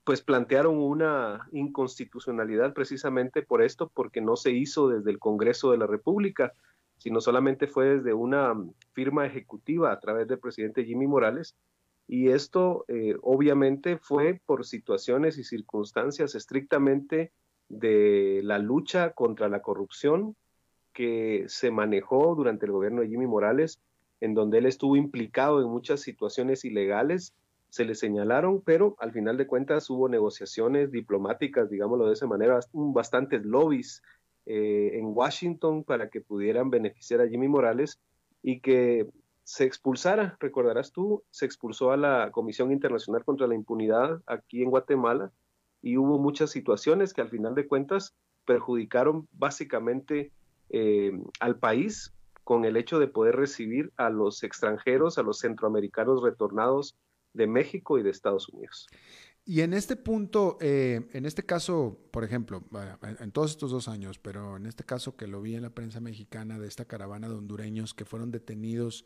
[0.04, 5.78] pues plantearon una inconstitucionalidad precisamente por esto, porque no se hizo desde el Congreso de
[5.78, 6.54] la República,
[6.98, 8.54] sino solamente fue desde una
[8.94, 11.56] firma ejecutiva a través del presidente Jimmy Morales.
[12.08, 17.32] Y esto eh, obviamente fue por situaciones y circunstancias estrictamente
[17.70, 20.36] de la lucha contra la corrupción
[20.92, 23.82] que se manejó durante el gobierno de Jimmy Morales,
[24.20, 27.34] en donde él estuvo implicado en muchas situaciones ilegales
[27.74, 32.60] se le señalaron, pero al final de cuentas hubo negociaciones diplomáticas, digámoslo de esa manera,
[32.72, 34.04] bastantes lobbies
[34.46, 38.00] eh, en Washington para que pudieran beneficiar a Jimmy Morales
[38.44, 39.10] y que
[39.44, 44.70] se expulsara, recordarás tú, se expulsó a la Comisión Internacional contra la Impunidad aquí en
[44.70, 45.32] Guatemala
[45.82, 48.14] y hubo muchas situaciones que al final de cuentas
[48.46, 50.32] perjudicaron básicamente
[50.70, 56.22] eh, al país con el hecho de poder recibir a los extranjeros, a los centroamericanos
[56.22, 56.96] retornados
[57.34, 58.88] de México y de Estados Unidos.
[59.46, 62.64] Y en este punto, eh, en este caso, por ejemplo,
[63.20, 66.00] en todos estos dos años, pero en este caso que lo vi en la prensa
[66.00, 69.06] mexicana de esta caravana de hondureños que fueron detenidos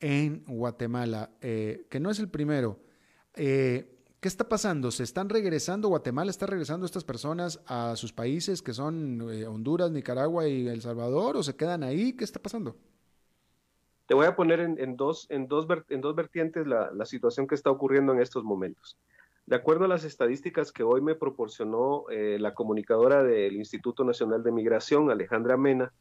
[0.00, 2.80] en Guatemala, eh, que no es el primero,
[3.34, 4.90] eh, ¿qué está pasando?
[4.90, 5.88] ¿Se están regresando?
[5.88, 11.36] ¿Guatemala está regresando estas personas a sus países que son Honduras, Nicaragua y El Salvador
[11.36, 12.14] o se quedan ahí?
[12.14, 12.76] ¿Qué está pasando?
[14.08, 17.70] Te voy a poner en, dos, en, dos, en dos vertientes la, situación que está
[17.70, 18.96] ocurriendo en estos momentos.
[19.44, 24.42] De acuerdo a las estadísticas que hoy me proporcionó eh, la comunicadora del Instituto Nacional
[24.42, 25.92] de Migración, Alejandra Mena,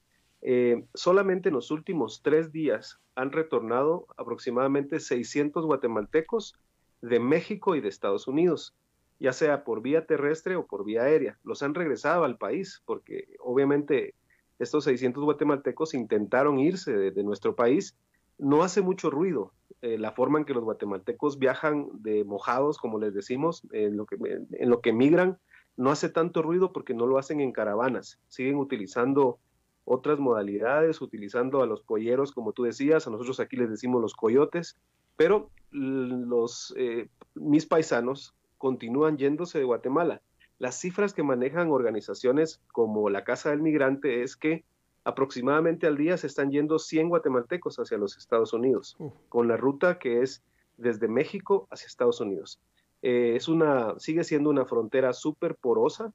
[0.41, 6.55] eh, solamente en los últimos tres días han retornado aproximadamente 600 guatemaltecos
[7.01, 8.73] de México y de Estados Unidos,
[9.19, 11.37] ya sea por vía terrestre o por vía aérea.
[11.43, 14.15] Los han regresado al país porque obviamente
[14.59, 17.97] estos 600 guatemaltecos intentaron irse de, nuestro país.
[18.37, 22.99] No hace mucho ruido eh, la forma en que los guatemaltecos viajan de mojados, como
[22.99, 24.17] les decimos, en lo, que,
[24.51, 25.37] en migran,
[25.75, 29.39] no hace tanto ruido porque no lo hacen en caravanas, siguen utilizando
[29.85, 34.15] otras modalidades, utilizando a los polleros, como tú decías, a nosotros aquí les decimos los
[34.15, 34.77] coyotes,
[35.15, 40.21] pero los, eh, mis paisanos continúan yéndose de Guatemala.
[40.59, 44.63] Las cifras que manejan organizaciones como la Casa del Migrante es que
[45.03, 48.97] aproximadamente al día se están yendo 100 guatemaltecos hacia los Estados Unidos,
[49.29, 50.43] con la ruta que es
[50.77, 52.59] desde México hacia Estados Unidos.
[53.01, 56.11] Eh, es una, sigue siendo una frontera súper porosa.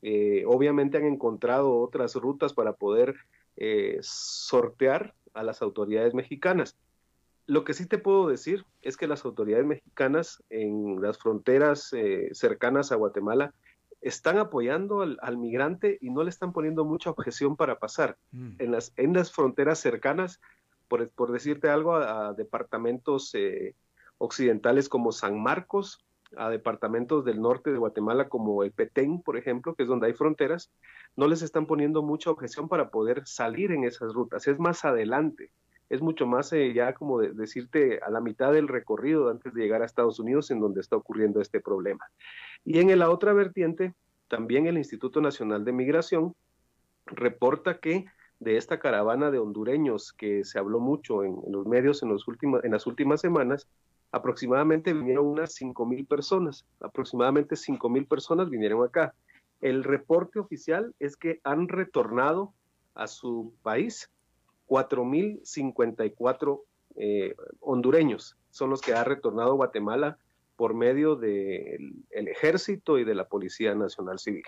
[0.00, 3.14] Eh, obviamente han encontrado otras rutas para poder
[3.56, 6.76] eh, sortear a las autoridades mexicanas.
[7.46, 11.92] Lo que sí te puedo decir es que las autoridades mexicanas en las fronteras
[12.32, 13.52] cercanas a Guatemala
[14.02, 18.18] están apoyando al, migrante y no le están poniendo mucha objeción para pasar.
[18.32, 18.56] Mm.
[18.58, 20.40] En, las, en las fronteras cercanas,
[20.88, 23.76] por, por decirte algo, a, departamentos eh,
[24.18, 26.04] occidentales como San Marcos,
[26.36, 30.14] a departamentos del norte de Guatemala como el Petén, por ejemplo, que es donde hay
[30.14, 30.72] fronteras,
[31.14, 34.48] no les están poniendo mucha objeción para poder salir en esas rutas.
[34.48, 35.52] Es más adelante,
[35.92, 39.82] es mucho más eh, ya como decirte a la mitad del recorrido antes de llegar
[39.82, 42.06] a Estados Unidos en donde está ocurriendo este problema.
[42.64, 43.92] Y en la otra vertiente,
[44.26, 46.34] también el Instituto Nacional de Migración
[47.04, 48.06] reporta que
[48.40, 52.64] de esta caravana de hondureños que se habló mucho en, los medios en, los últimos,
[52.64, 53.68] en las últimas semanas,
[54.12, 59.12] aproximadamente vinieron unas 5 mil personas, aproximadamente 5 mil personas vinieron acá.
[59.60, 62.54] El reporte oficial es que han retornado
[62.94, 64.08] a su país
[64.68, 66.62] 4.054
[66.96, 70.18] eh, hondureños, son los que ha retornado Guatemala
[70.56, 74.44] por medio del ejército y de la Policía Nacional Civil.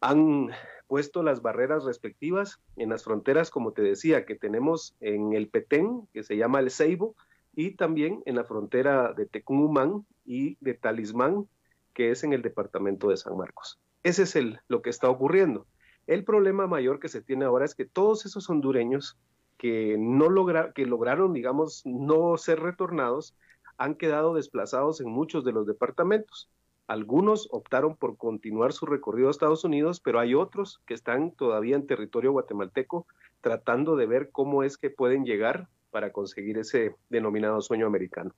[0.00, 0.50] Han
[0.86, 6.08] puesto las barreras respectivas en las fronteras, como te decía, que tenemos en el Petén,
[6.12, 7.14] que se llama el Ceibo,
[7.54, 11.48] y también en la frontera de Tecumumán y de Talismán,
[11.94, 13.78] que es en el departamento de San Marcos.
[14.02, 15.66] Ese es el, lo que está ocurriendo.
[16.06, 19.18] El problema mayor que se tiene ahora es que todos esos hondureños
[19.58, 23.36] que, no logra, que lograron, digamos, no ser retornados,
[23.76, 26.50] han quedado desplazados en muchos de los departamentos.
[26.86, 31.76] Algunos optaron por continuar su recorrido a Estados Unidos, pero hay otros que están todavía
[31.76, 33.06] en territorio guatemalteco
[33.40, 38.34] tratando de ver cómo es que pueden llegar para conseguir ese denominado sueño americano.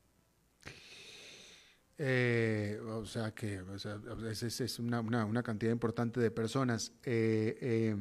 [2.04, 3.62] Eh, o sea que
[4.32, 6.92] es, una, cantidad importante de personas.
[7.04, 7.96] Eh, eh,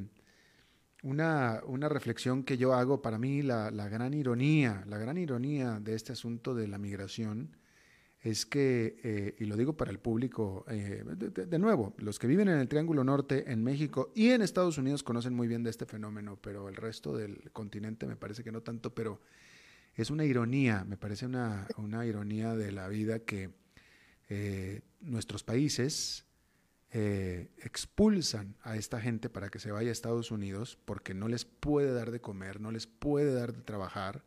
[1.04, 6.14] una, reflexión que yo hago, para mí la, gran ironía, la gran ironía de este
[6.14, 7.56] asunto de la migración
[8.22, 12.58] es que, y lo digo para el público, eh, de, nuevo, los que viven en
[12.58, 16.40] el Triángulo Norte, en México y en Estados Unidos conocen muy bien de este fenómeno,
[16.42, 19.22] pero el resto del continente me parece que no tanto, pero
[19.96, 21.68] es una ironía, me parece una,
[22.06, 23.52] ironía de la vida que
[24.32, 26.26] eh, nuestros países
[26.94, 31.94] expulsan a esta gente para que se vaya a Estados Unidos porque no les puede
[31.94, 34.26] dar de comer, no les puede dar de trabajar,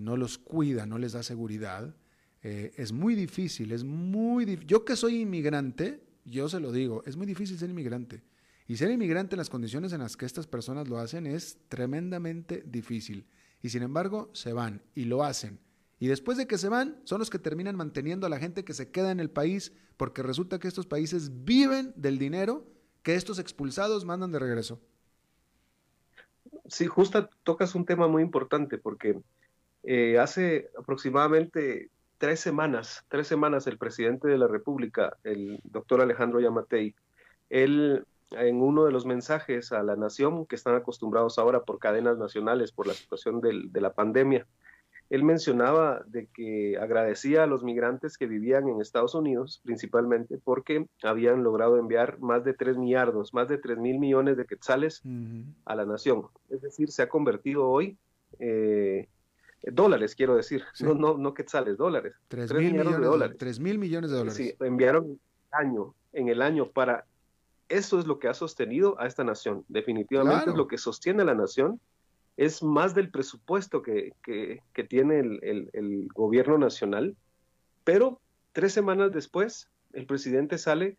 [0.00, 1.96] no los cuida, no les da seguridad
[2.42, 4.66] eh, es muy difícil, es muy difícil.
[4.66, 8.22] Yo que soy inmigrante, yo se lo digo, es muy difícil ser inmigrante.
[8.66, 12.62] Y ser inmigrante en las condiciones en las que estas personas lo hacen es tremendamente
[12.64, 13.26] difícil.
[13.62, 15.58] Y sin embargo, se van y lo hacen.
[16.00, 18.72] Y después de que se van, son los que terminan manteniendo a la gente que
[18.72, 22.66] se queda en el país, porque resulta que estos países viven del dinero
[23.02, 24.80] que estos expulsados mandan de regreso.
[26.66, 29.20] Sí, justo tocas un tema muy importante, porque
[29.82, 36.40] eh, hace aproximadamente tres semanas, tres semanas el presidente de la República, el doctor Alejandro
[36.40, 36.94] Yamatei,
[37.50, 42.16] él en uno de los mensajes a la nación que están acostumbrados ahora por cadenas
[42.16, 44.46] nacionales por la situación de la pandemia,
[45.10, 50.86] él mencionaba de que agradecía a los migrantes que vivían en Estados Unidos, principalmente porque
[51.02, 55.02] habían logrado enviar más de tres millardos, más de tres mil millones de quetzales
[55.64, 56.26] a la nación.
[56.48, 57.98] Es decir, se ha convertido hoy
[58.38, 59.08] eh,
[59.64, 62.14] dólares, quiero decir, no, no, no quetzales, dólares.
[62.28, 63.36] Tres, mil millones, de dólares.
[63.36, 64.36] Tres mil millones de dólares.
[64.36, 67.04] Sí, enviaron año, en el año para...
[67.68, 69.64] Eso es lo que ha sostenido a esta nación.
[69.68, 71.80] Definitivamente es lo que sostiene a la nación.
[72.40, 77.14] Es más del presupuesto que, que, tiene el, el, el gobierno nacional.
[77.84, 78.18] Pero
[78.52, 80.96] tres semanas después, el presidente sale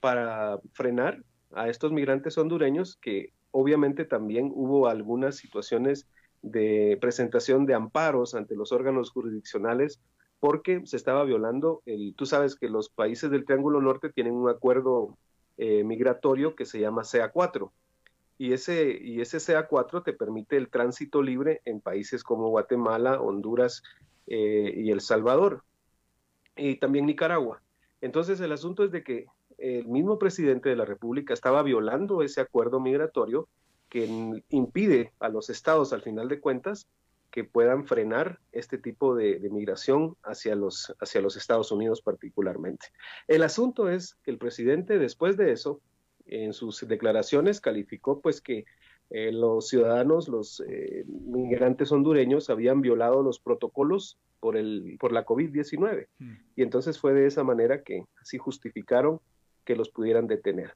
[0.00, 1.22] para frenar
[1.52, 6.08] a estos migrantes hondureños que obviamente también hubo algunas situaciones
[6.42, 10.00] de presentación de amparos ante los órganos jurisdiccionales
[10.40, 14.50] porque se estaba violando el, tú sabes que los países del Triángulo Norte tienen un
[14.50, 15.16] acuerdo
[15.56, 17.70] eh, migratorio que se llama CA4
[18.40, 23.82] y ese, y ese CA4 te permite el tránsito libre en países como Guatemala, Honduras
[24.26, 25.62] eh, y El Salvador
[26.56, 27.60] y también Nicaragua.
[28.00, 29.26] Entonces el asunto es de que
[29.58, 33.46] el mismo presidente de la República estaba violando ese acuerdo migratorio
[33.90, 34.08] que
[34.48, 36.88] impide a los estados, al final de cuentas,
[37.30, 42.86] que puedan frenar este tipo de, migración hacia los, hacia los Estados Unidos particularmente.
[43.28, 45.82] El asunto es que el presidente después de eso,
[46.30, 48.64] en sus declaraciones, calificó pues que
[49.10, 55.26] eh, los ciudadanos, los eh, migrantes hondureños habían violado los protocolos por, el, por la
[55.26, 56.06] COVID-19.
[56.18, 56.34] Hmm.
[56.56, 59.20] Y entonces fue de esa manera que así justificaron
[59.64, 60.74] que los pudieran detener.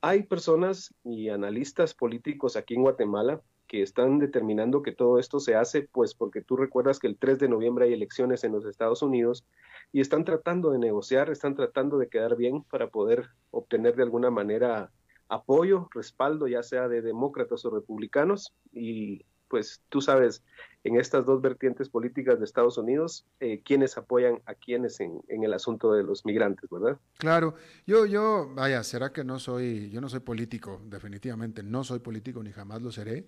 [0.00, 5.54] Hay personas y analistas políticos aquí en Guatemala que están determinando que todo esto se
[5.54, 9.02] hace, pues porque tú recuerdas que el 3 de noviembre hay elecciones en los Estados
[9.02, 9.44] Unidos
[9.92, 14.30] y están tratando de negociar, están tratando de quedar bien para poder obtener de alguna
[14.30, 14.90] manera
[15.28, 20.42] apoyo, respaldo, ya sea de demócratas o republicanos, y pues tú sabes,
[20.84, 25.52] en estas dos vertientes políticas de Estados Unidos, eh, quiénes apoyan a quiénes en, el
[25.54, 26.98] asunto de los migrantes, ¿verdad?
[27.18, 27.54] Claro,
[27.86, 32.42] yo, yo, vaya, será que no soy, yo no soy político, definitivamente, no soy político
[32.42, 33.26] ni jamás lo seré,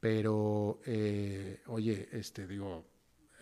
[0.00, 2.84] pero, eh, oye, este, digo,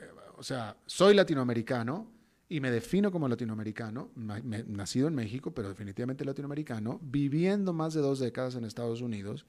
[0.01, 2.11] eh, o sea, soy latinoamericano
[2.49, 8.19] y me defino como latinoamericano, nacido en México, pero definitivamente latinoamericano, viviendo más de dos
[8.19, 9.47] décadas en Estados Unidos,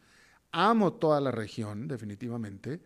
[0.52, 2.82] amo toda la región, definitivamente,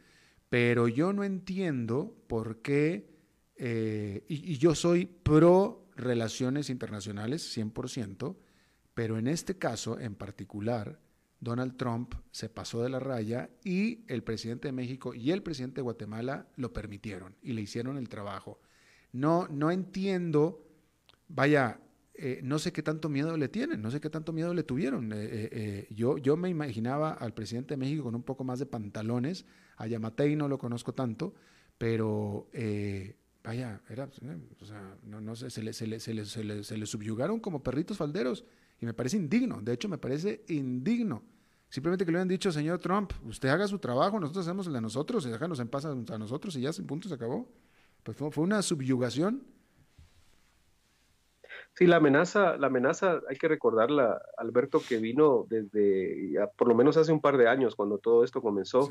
[0.50, 3.08] pero yo no entiendo por qué,
[3.56, 8.36] eh, y, yo soy pro relaciones internacionales, 100%,
[8.94, 11.00] pero en este caso en particular,
[11.40, 15.76] Donald Trump se pasó de la raya y el presidente de México y el presidente
[15.76, 18.60] de Guatemala lo permitieron y le hicieron el trabajo.
[19.12, 20.66] No, no entiendo,
[21.28, 21.80] vaya,
[22.14, 25.12] eh, no sé qué tanto miedo le tienen, no sé qué tanto miedo le tuvieron.
[25.14, 29.46] Eh, yo, yo me imaginaba al presidente de México con un poco más de pantalones
[29.80, 31.34] a Yamatei no lo conozco tanto,
[31.78, 36.26] pero eh, vaya, era, eh, o sea, no, no sé, se le, se, le, se,
[36.26, 38.46] se, le, subyugaron como perritos falderos
[38.82, 41.24] y me parece indigno, de hecho me parece indigno.
[41.70, 44.82] Simplemente que le hubieran dicho, señor Trump, usted haga su trabajo, nosotros hacemos el de
[44.82, 47.48] nosotros y déjanos en paz a, nosotros y ya, sin punto, se acabó.
[48.04, 49.44] Pues fue, fue una subyugación
[51.80, 56.98] Sí, la amenaza, la amenaza, hay que recordarla, Alberto, que vino desde por lo menos
[56.98, 58.90] hace un par de años cuando todo esto comenzó.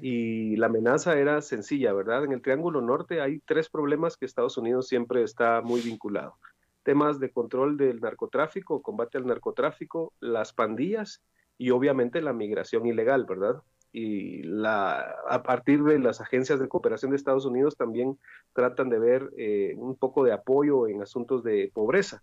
[0.00, 2.24] Y la amenaza era sencilla, ¿verdad?
[2.24, 6.38] En el Triángulo Norte hay tres problemas que Estados Unidos siempre está muy vinculado.
[6.82, 11.22] Temas de control del narcotráfico, combate al narcotráfico, las pandillas
[11.58, 13.62] y obviamente la migración ilegal, ¿verdad?
[13.92, 18.18] y la, a partir de las agencias de cooperación de Estados Unidos también
[18.54, 22.22] tratan de ver eh, un poco de apoyo en asuntos de pobreza.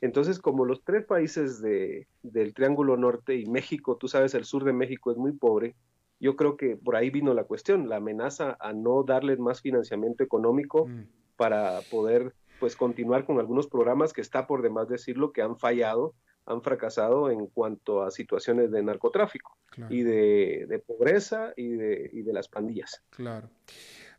[0.00, 4.64] Entonces, como los tres países de, del Triángulo Norte y México, tú sabes, el sur
[4.64, 5.76] de México es muy pobre,
[6.20, 10.24] yo creo que por ahí vino la cuestión, la amenaza a no darles más financiamiento
[10.24, 11.02] económico mm.
[11.36, 16.14] para poder pues continuar con algunos programas que está por demás decirlo que han fallado
[16.46, 19.56] han fracasado en cuanto a situaciones de narcotráfico
[19.88, 23.02] y de, pobreza y de, y de las pandillas.
[23.10, 23.50] Claro.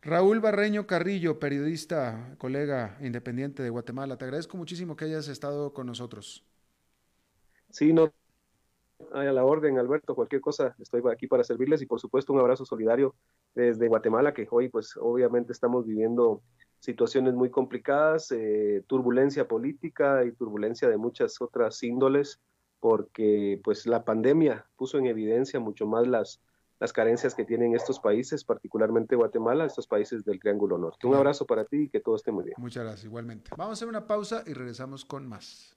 [0.02, 5.86] Raúl Barreño Carrillo, periodista, colega independiente de Guatemala, te agradezco muchísimo que hayas estado con
[5.86, 6.44] nosotros.
[7.70, 8.12] Sí, no,
[9.12, 12.64] a la orden, Alberto, cualquier cosa, estoy aquí para servirles y por supuesto un abrazo
[12.64, 13.14] solidario
[13.54, 16.42] desde Guatemala, que hoy pues obviamente estamos viviendo
[16.78, 22.40] situaciones muy complicadas, eh, turbulencia política y turbulencia de muchas otras índoles,
[22.80, 26.42] porque pues la pandemia puso en evidencia mucho más las,
[26.80, 31.06] las carencias que tienen estos países, particularmente Guatemala, estos países del Triángulo Norte.
[31.06, 32.56] Un abrazo para ti y que todo esté muy bien.
[32.58, 33.52] Muchas gracias, igualmente.
[33.56, 35.76] Vamos a hacer una pausa y regresamos con más.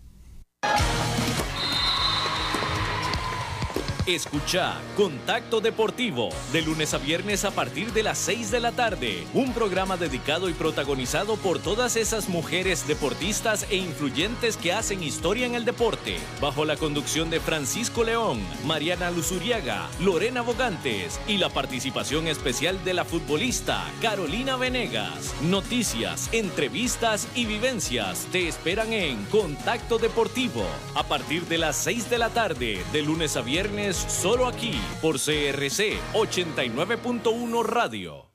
[4.07, 9.27] Escucha Contacto Deportivo de lunes a viernes a partir de las 6 de la tarde.
[9.35, 15.45] Un programa dedicado y protagonizado por todas esas mujeres deportistas e influyentes que hacen historia
[15.45, 16.17] en el deporte.
[16.41, 22.95] Bajo la conducción de Francisco León, Mariana Luzuriaga, Lorena Bogantes y la participación especial de
[22.95, 25.35] la futbolista Carolina Venegas.
[25.43, 32.17] Noticias, entrevistas y vivencias te esperan en Contacto Deportivo a partir de las 6 de
[32.17, 38.31] la tarde de lunes a viernes solo aquí por CRC 89.1 Radio.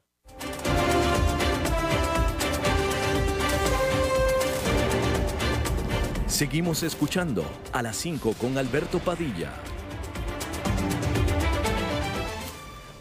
[6.26, 9.54] Seguimos escuchando a las 5 con Alberto Padilla.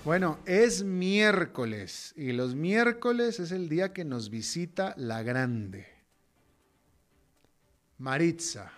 [0.06, 5.88] Bueno, es miércoles y los miércoles es el día que nos visita la grande.
[7.98, 8.72] Maritza.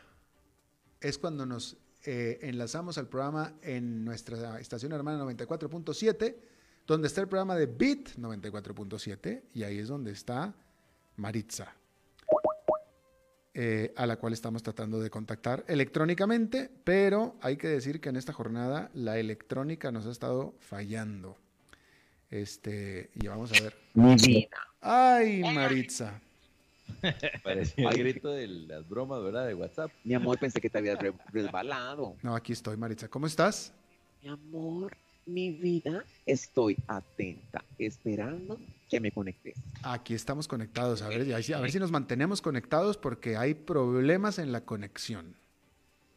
[1.01, 1.78] Es cuando nos
[2.10, 6.38] eh, enlazamos al programa en nuestra estación hermana 94.7,
[6.88, 10.55] donde está el programa de Bit 94.7 y ahí es donde está
[11.18, 11.76] Maritza.
[13.53, 18.16] Eh, a la cual estamos tratando de contactar electrónicamente, pero hay que decir que en
[18.16, 21.36] esta jornada la electrónica nos ha estado fallando.
[22.30, 23.76] Este, y vamos a ver.
[23.95, 24.58] Mi vida.
[24.80, 26.22] Ay, Maritza.
[27.44, 29.48] Parecía el grito de las bromas, ¿verdad?
[29.48, 29.92] De WhatsApp.
[30.04, 32.16] Mi amor, pensé que te habías re- resbalado.
[32.24, 33.08] No, aquí estoy, Maritza.
[33.08, 33.74] ¿Cómo estás?
[34.22, 38.60] Mi amor, mi vida, estoy atenta, esperando
[38.90, 39.56] que me conectes.
[39.84, 41.02] Aquí estamos conectados.
[41.02, 45.36] A ver, a ver si nos mantenemos conectados porque hay problemas en la conexión.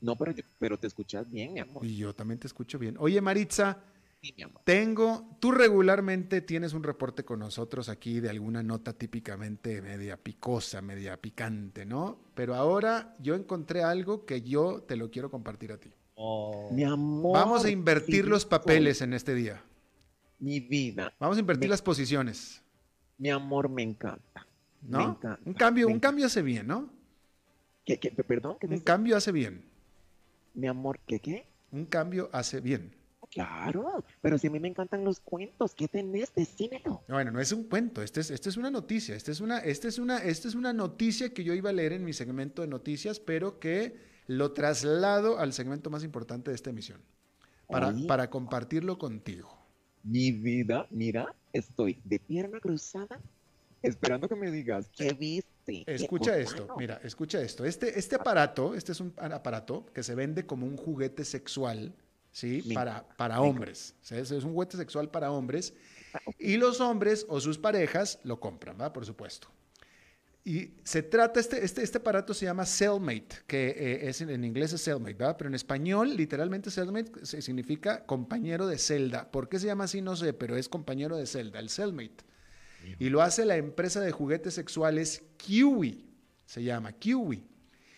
[0.00, 1.84] No, pero, yo- pero te escuchas bien, mi amor.
[1.84, 2.96] Y yo también te escucho bien.
[2.98, 3.84] Oye, Maritza,
[4.22, 4.62] Sí, mi amor.
[4.64, 10.80] tengo, tú regularmente tienes un reporte con nosotros aquí de alguna nota típicamente media picosa,
[10.82, 12.18] media picante, ¿no?
[12.34, 15.92] Pero ahora yo encontré algo que yo te lo quiero compartir a ti.
[16.70, 17.32] Mi amor.
[17.32, 19.62] Vamos a invertir los papeles en este día.
[20.40, 22.62] Mi vida, Vamos a invertir Me- las posiciones,
[23.18, 24.46] mi amor, me encanta.
[24.88, 25.02] Me ¿no?
[25.04, 26.08] encanta, Un cambio, me un encanta.
[26.08, 26.92] cambio hace bien, ¿no?
[27.84, 29.64] ¿Qué, qué, perdón, ¿qué Un cambio hace bien.
[30.54, 31.44] Mi amor, ¿qué qué?
[31.72, 32.94] Un cambio hace bien.
[33.30, 36.34] Claro, pero si a mí me encantan los cuentos, ¿qué tenés?
[36.34, 37.02] Decímelo.
[37.08, 39.86] Bueno, no es un cuento, este es, este es una noticia, esta es una, este
[39.86, 42.68] es una, esta es una noticia que yo iba a leer en mi segmento de
[42.68, 47.00] noticias, pero que lo traslado al segmento más importante de esta emisión,
[47.68, 48.06] para, Oye.
[48.06, 49.56] para compartirlo contigo.
[50.02, 53.20] Mi vida, mira, estoy de pierna cruzada
[53.82, 55.84] esperando que me digas, ¿qué viste?
[55.84, 56.76] ¿Qué Escucha esto, no?".
[56.76, 57.64] mira, escucha esto.
[57.64, 61.94] Este, este aparato, este es un aparato que se vende como un juguete sexual,
[62.32, 62.62] ¿sí?
[62.74, 63.94] Para, para hombres.
[64.10, 65.74] Es es un juguete sexual para hombres.
[66.38, 68.92] Y los hombres o sus parejas lo compran, ¿va?
[68.92, 69.48] Por supuesto.
[70.42, 74.72] Y se trata, este, este, este aparato se llama Cellmate, que eh, es, en inglés
[74.72, 75.36] es Cellmate, ¿verdad?
[75.36, 79.30] Pero en español, literalmente Cellmate significa compañero de celda.
[79.30, 80.00] ¿Por qué se llama así?
[80.00, 82.24] No sé, pero es compañero de celda, el Cellmate.
[82.98, 86.08] Y lo hace la empresa de juguetes sexuales Kiwi,
[86.46, 87.44] se llama Kiwi.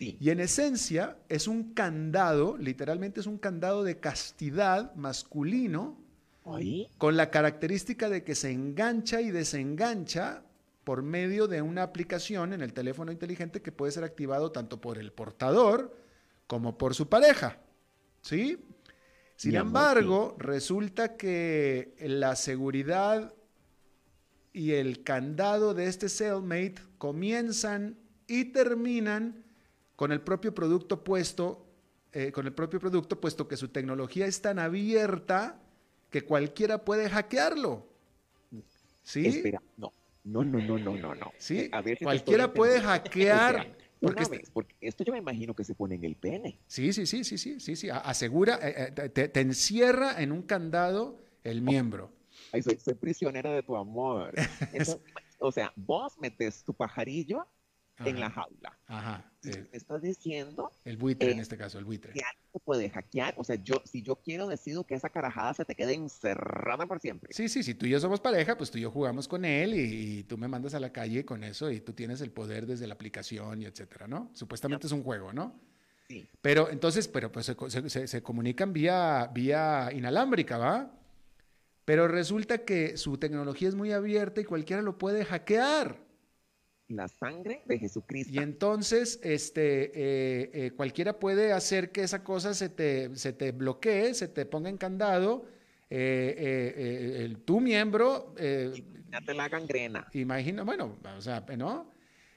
[0.03, 0.17] Sí.
[0.19, 5.97] Y en esencia es un candado, literalmente es un candado de castidad masculino,
[6.43, 10.43] Oye, con la característica de que se engancha y desengancha
[10.83, 14.97] por medio de una aplicación en el teléfono inteligente que puede ser activado tanto por
[14.97, 15.95] el portador
[16.47, 17.59] como por su pareja.
[18.21, 18.57] ¿Sí?
[19.35, 23.33] Sin amor, embargo, resulta que la seguridad
[24.53, 27.97] y el candado de este Cellmate comienzan
[28.27, 29.43] y terminan
[29.95, 31.65] con el propio producto puesto,
[32.11, 35.59] eh, con el propio producto, puesto que su tecnología es tan abierta
[36.09, 37.87] que cualquiera puede hackearlo.
[39.03, 39.25] ¿Sí?
[39.27, 39.91] espera, no,
[40.23, 41.31] no, no, no, no, no, no.
[41.37, 43.55] Sí, Eh, a ver si cualquiera puede hackear.
[43.55, 46.59] Espera, porque este- vez, porque esto yo me imagino que se pone en el pene.
[46.67, 47.89] Sí, sí, sí, sí, sí, sí, sí.
[47.89, 52.11] Asegura, eh, eh, te, te encierra en un candado el miembro.
[52.51, 54.33] Ay, soy, soy prisionera de tu amor.
[54.73, 54.99] Entonces,
[55.39, 57.45] o sea, vos metes tu pajarillo
[57.99, 58.79] en la Ajá, jaula.
[58.87, 59.31] Ajá.
[59.43, 62.13] El, me estás diciendo el buitre en eh, este caso, el buitre.
[62.13, 63.33] que alguien te puede hackear.
[63.37, 66.99] O sea, yo, si yo quiero, decido que esa carajada se te quede encerrada por
[66.99, 67.33] siempre.
[67.33, 69.73] Sí, sí, si tú y yo somos pareja, pues tú y yo jugamos con él
[69.75, 72.65] y, y tú me mandas a la calle con eso y tú tienes el poder
[72.65, 74.31] desde la aplicación y etcétera, ¿no?
[74.33, 75.59] Supuestamente es un juego, ¿no?
[76.07, 76.27] Sí.
[76.41, 80.91] Pero entonces, pero pues se, se- se- se comunican vía, vía inalámbrica, ¿va?
[81.85, 85.97] Pero resulta que su tecnología es muy abierta y cualquiera lo puede hackear.
[86.89, 88.33] La sangre de Jesucristo.
[88.33, 93.51] Y entonces, este, eh, eh, cualquiera puede hacer que esa cosa se te, se te
[93.51, 95.45] bloquee, se te ponga en candado.
[95.89, 98.71] eh, el, tu miembro, eh,
[99.11, 100.07] Ya te la gangrena.
[100.13, 101.91] imagina, bueno, o sea, ¿no?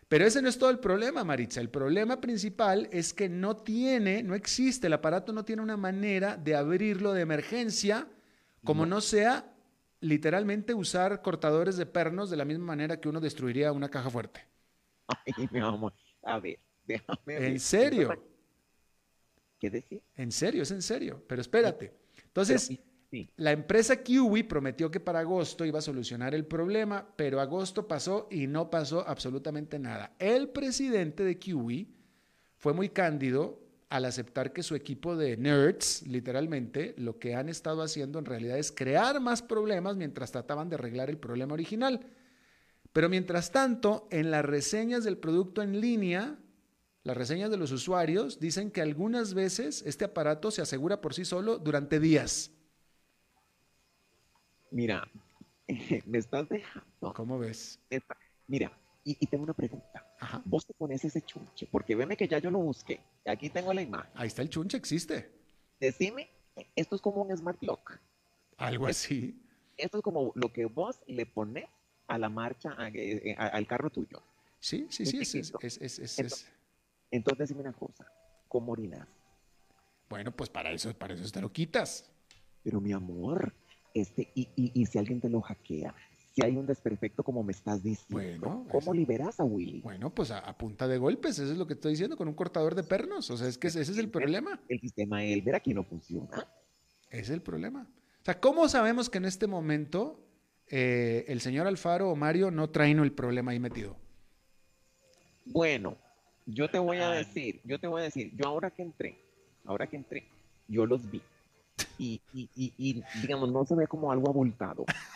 [0.08, 1.60] Pero ese no es todo el problema, Maritza.
[1.60, 6.36] El problema principal es que no tiene, no existe, el aparato no tiene una manera
[6.36, 8.06] de abrirlo de emergencia,
[8.62, 9.52] como no, sea
[10.00, 14.46] literalmente usar cortadores de pernos de la misma manera que uno destruiría una caja fuerte.
[15.08, 15.92] Ay, mi amor.
[16.22, 17.44] A ver, déjame ver.
[17.44, 18.22] ¿En serio?
[19.58, 20.02] ¿Qué decir?
[20.16, 21.22] En serio, es en serio.
[21.26, 21.94] Pero espérate.
[22.26, 27.08] Entonces, Pero, sí, la empresa Kiwi prometió que para agosto iba a solucionar el problema,
[27.16, 30.14] pero agosto pasó y no pasó absolutamente nada.
[30.18, 31.94] El presidente de Kiwi
[32.56, 37.82] fue muy cándido al aceptar que su equipo de nerds, literalmente, lo que han estado
[37.82, 42.00] haciendo en realidad es crear más problemas mientras trataban de arreglar el problema original.
[42.92, 46.38] Pero mientras tanto, en las reseñas del producto en línea,
[47.04, 51.24] las reseñas de los usuarios dicen que algunas veces este aparato se asegura por sí
[51.24, 52.50] solo durante días.
[54.70, 55.08] Mira,
[56.06, 57.12] me estás dejando.
[57.14, 57.78] ¿Cómo ves?
[58.48, 58.72] Mira,
[59.04, 60.05] y, y tengo una pregunta.
[60.18, 60.42] Ajá.
[60.44, 63.00] Vos te pones ese chunche, porque veme que ya yo lo busqué.
[63.26, 64.10] Aquí tengo la imagen.
[64.14, 65.30] Ahí está el chunche, existe.
[65.78, 66.30] Decime,
[66.74, 67.98] esto es como un smart lock.
[68.56, 69.38] Algo así.
[69.76, 71.66] Esto es como lo que vos le pones
[72.06, 74.22] a la marcha, a- eh, a- al carro tuyo.
[74.58, 76.52] Sí, sí, sí, es, es, es- es- es- Ento- es-
[77.10, 78.06] Entonces, decime una cosa.
[78.48, 79.06] ¿Cómo orinas?
[80.08, 82.10] Bueno, pues para eso, para eso te lo quitas.
[82.62, 83.52] Pero mi amor,
[83.92, 85.94] este, y, y, y si alguien te lo hackea,
[86.36, 89.80] si hay un desperfecto como me estás diciendo, Bueno, ¿cómo liberas a Willy?
[89.80, 92.34] Bueno, pues a, a punta de golpes, eso es lo que estoy diciendo, con un
[92.34, 93.30] cortador de pernos.
[93.30, 94.60] O sea, es que ese, ese es el problema.
[94.68, 96.46] El sistema Elber aquí no funciona.
[97.08, 97.88] Ese es el problema.
[98.20, 100.20] O sea, ¿cómo sabemos que en este momento
[100.68, 103.96] eh, el señor Alfaro o Mario no traen el problema ahí metido?
[105.46, 105.96] Bueno,
[106.44, 109.18] yo te voy a decir, yo te voy a decir, yo ahora que entré,
[109.64, 110.28] ahora que entré,
[110.68, 111.22] yo los vi.
[111.98, 114.84] Y, y, y, y, digamos, no se ve como algo abultado.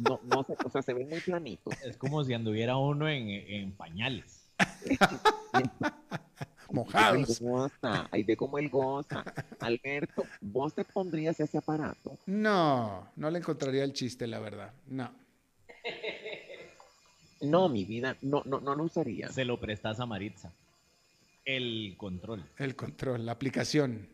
[0.00, 1.74] No, no se, o sea, se ven muy planitos.
[1.82, 4.46] Es como si anduviera uno en, en pañales.
[6.72, 7.40] Mojados.
[7.40, 9.24] Ahí goza, ahí ve como él goza.
[9.58, 12.16] Alberto, ¿vos te pondrías ese aparato?
[12.26, 14.72] No, no le encontraría el chiste, la verdad.
[14.86, 15.10] No.
[17.40, 19.28] No, mi vida, no, no, no lo usaría.
[19.30, 20.52] Se lo prestas a Maritza.
[21.44, 22.44] El control.
[22.58, 24.06] El control, la aplicación.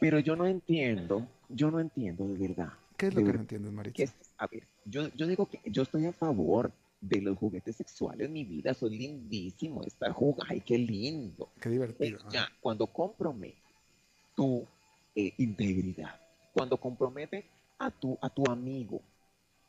[0.00, 2.72] Pero yo no entiendo, yo no entiendo de verdad.
[2.96, 4.12] ¿Qué es lo que no entiendes, Maritza?
[4.38, 8.44] A ver, yo, yo digo que yo estoy a favor de los juguetes sexuales, mi
[8.44, 11.50] vida, son lindísimo estar jugando, ay, qué lindo.
[11.60, 12.18] Qué divertido.
[12.18, 13.58] Pero ya, cuando compromete
[14.34, 14.66] tu
[15.14, 16.20] eh, integridad,
[16.52, 17.44] cuando compromete
[17.78, 19.00] a tu, a tu amigo,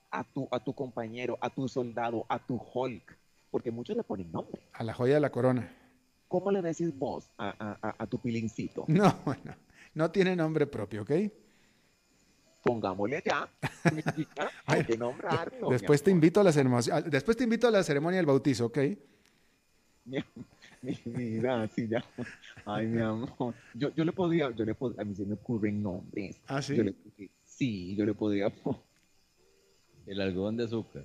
[0.09, 3.17] a tu, a tu compañero, a tu soldado, a tu Hulk,
[3.51, 4.61] porque muchos le ponen nombre.
[4.73, 5.71] A la joya de la corona.
[6.27, 8.85] ¿Cómo le decís vos a- a- a tu pilincito?
[8.87, 9.55] No, bueno,
[9.93, 11.11] no tiene nombre propio, ¿ok?
[12.67, 13.49] Pongámosle ya.
[14.65, 15.69] Hay que nombrarlo.
[15.69, 18.77] Después te invito a la ceremonia, después te invito a la ceremonia del bautizo, ¿ok?
[20.05, 20.23] Mi,
[20.81, 22.03] mi vida, sí, ya.
[22.65, 23.53] Ay, mi amor.
[23.73, 26.39] Yo, yo le podía, yo le pod- a mí se me ocurren nombres.
[26.47, 26.75] ¿Ah, sí?
[26.75, 26.95] Yo le-
[27.45, 28.51] sí, yo le podía.
[30.05, 31.03] El algodón de azúcar.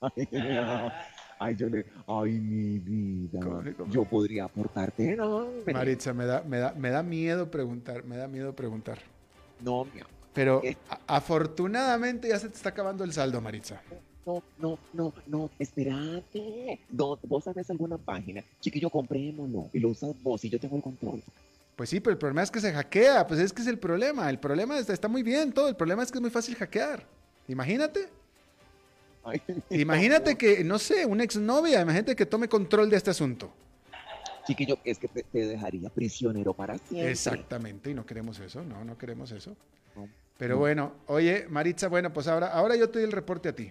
[0.00, 0.92] Ay, no.
[1.38, 3.40] ay, yo le, ay, mi vida.
[3.40, 3.92] ¿Cómo- cómo?
[3.92, 5.72] Yo podría aportarte nombre.
[5.72, 8.98] Maritza, me da, me da, me da miedo preguntar, me da miedo preguntar.
[9.62, 10.12] No, mi amor.
[10.34, 10.62] Pero
[11.06, 13.80] afortunadamente ya se te está acabando el saldo, Maritza.
[14.26, 16.80] No, no, no, no, espérate.
[16.90, 18.42] No, vos sabes alguna página.
[18.60, 19.68] Chiquillo, comprémoslo.
[19.72, 21.22] Y lo usas vos y yo tengo el control.
[21.76, 24.30] Pues sí, pero el problema es que se hackea, pues es que es el problema.
[24.30, 27.06] El problema está, está muy bien todo, el problema es que es muy fácil hackear.
[27.48, 28.08] Imagínate,
[29.24, 33.52] Ay, imagínate que, no sé, una exnovia, imagínate que tome control de este asunto.
[34.46, 37.10] Chiquillo, es que te, te dejaría prisionero para siempre.
[37.10, 39.56] Exactamente, y no queremos eso, no, no queremos eso.
[39.96, 40.08] No.
[40.38, 40.60] Pero No.
[40.60, 43.70] bueno, oye, Maritza, bueno, pues ahora, ahora yo te doy el reporte a ti.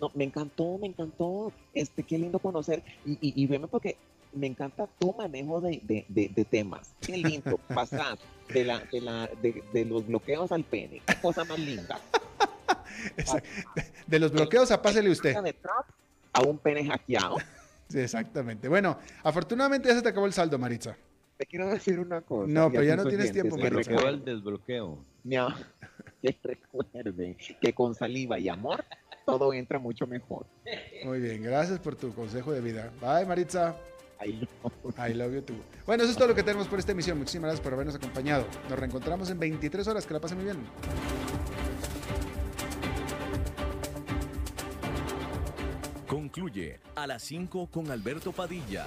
[0.00, 1.52] No, me encantó, me encantó.
[1.72, 2.82] Este, qué lindo conocer.
[3.04, 3.96] Y, y, y veme porque
[4.32, 6.92] me encanta tu manejo de, de, de, de temas.
[7.00, 7.58] Qué lindo.
[7.74, 8.18] Pasar
[8.52, 11.00] de, la, de, la, de, de los bloqueos al pene.
[11.06, 11.98] Qué cosa más linda.
[14.06, 15.36] De los bloqueos a pásele usted.
[15.42, 15.86] De Trump
[16.32, 17.36] a un pene hackeado.
[17.88, 18.66] Sí, exactamente.
[18.66, 20.96] Bueno, afortunadamente ya se te acabó el saldo, Maritza.
[21.36, 22.50] Te quiero decir una cosa.
[22.52, 23.90] No, pero ya no tienes tiempo, Maritza.
[23.92, 24.98] Recuerden, al desbloqueo.
[25.38, 25.54] am-
[26.22, 28.84] que recuerden que con saliva y amor
[29.24, 30.46] todo entra mucho mejor.
[31.04, 32.92] Muy bien, gracias por tu consejo de vida.
[33.00, 33.76] Bye, Maritza.
[34.18, 35.56] Ahí lo- I love you too.
[35.84, 37.18] Bueno, eso es todo lo que tenemos por esta emisión.
[37.18, 38.46] Muchísimas gracias por habernos acompañado.
[38.70, 40.06] Nos reencontramos en 23 horas.
[40.06, 40.56] Que la pasen muy bien.
[46.06, 48.86] Concluye a las 5 con Alberto Padilla.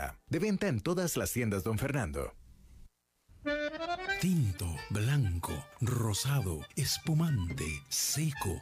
[0.29, 2.33] De venta en todas las tiendas, don Fernando.
[4.19, 8.61] Tinto, blanco, rosado, espumante, seco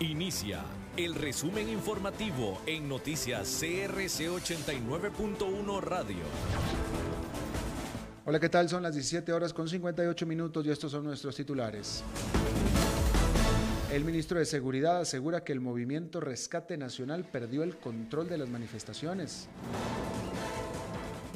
[0.00, 0.64] Inicia
[0.96, 6.24] el resumen informativo en noticias CRC 89.1 Radio.
[8.24, 8.70] Hola, ¿qué tal?
[8.70, 12.02] Son las 17 horas con 58 minutos y estos son nuestros titulares.
[13.92, 18.48] El ministro de Seguridad asegura que el movimiento Rescate Nacional perdió el control de las
[18.48, 19.50] manifestaciones.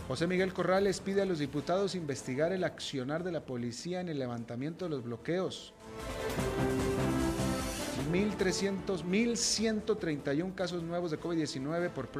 [0.08, 4.18] José Miguel Corrales pide a los diputados investigar el accionar de la policía en el
[4.18, 5.74] levantamiento de los bloqueos.
[8.14, 12.14] 1.300, 1.131 casos nuevos de COVID-19 por prueba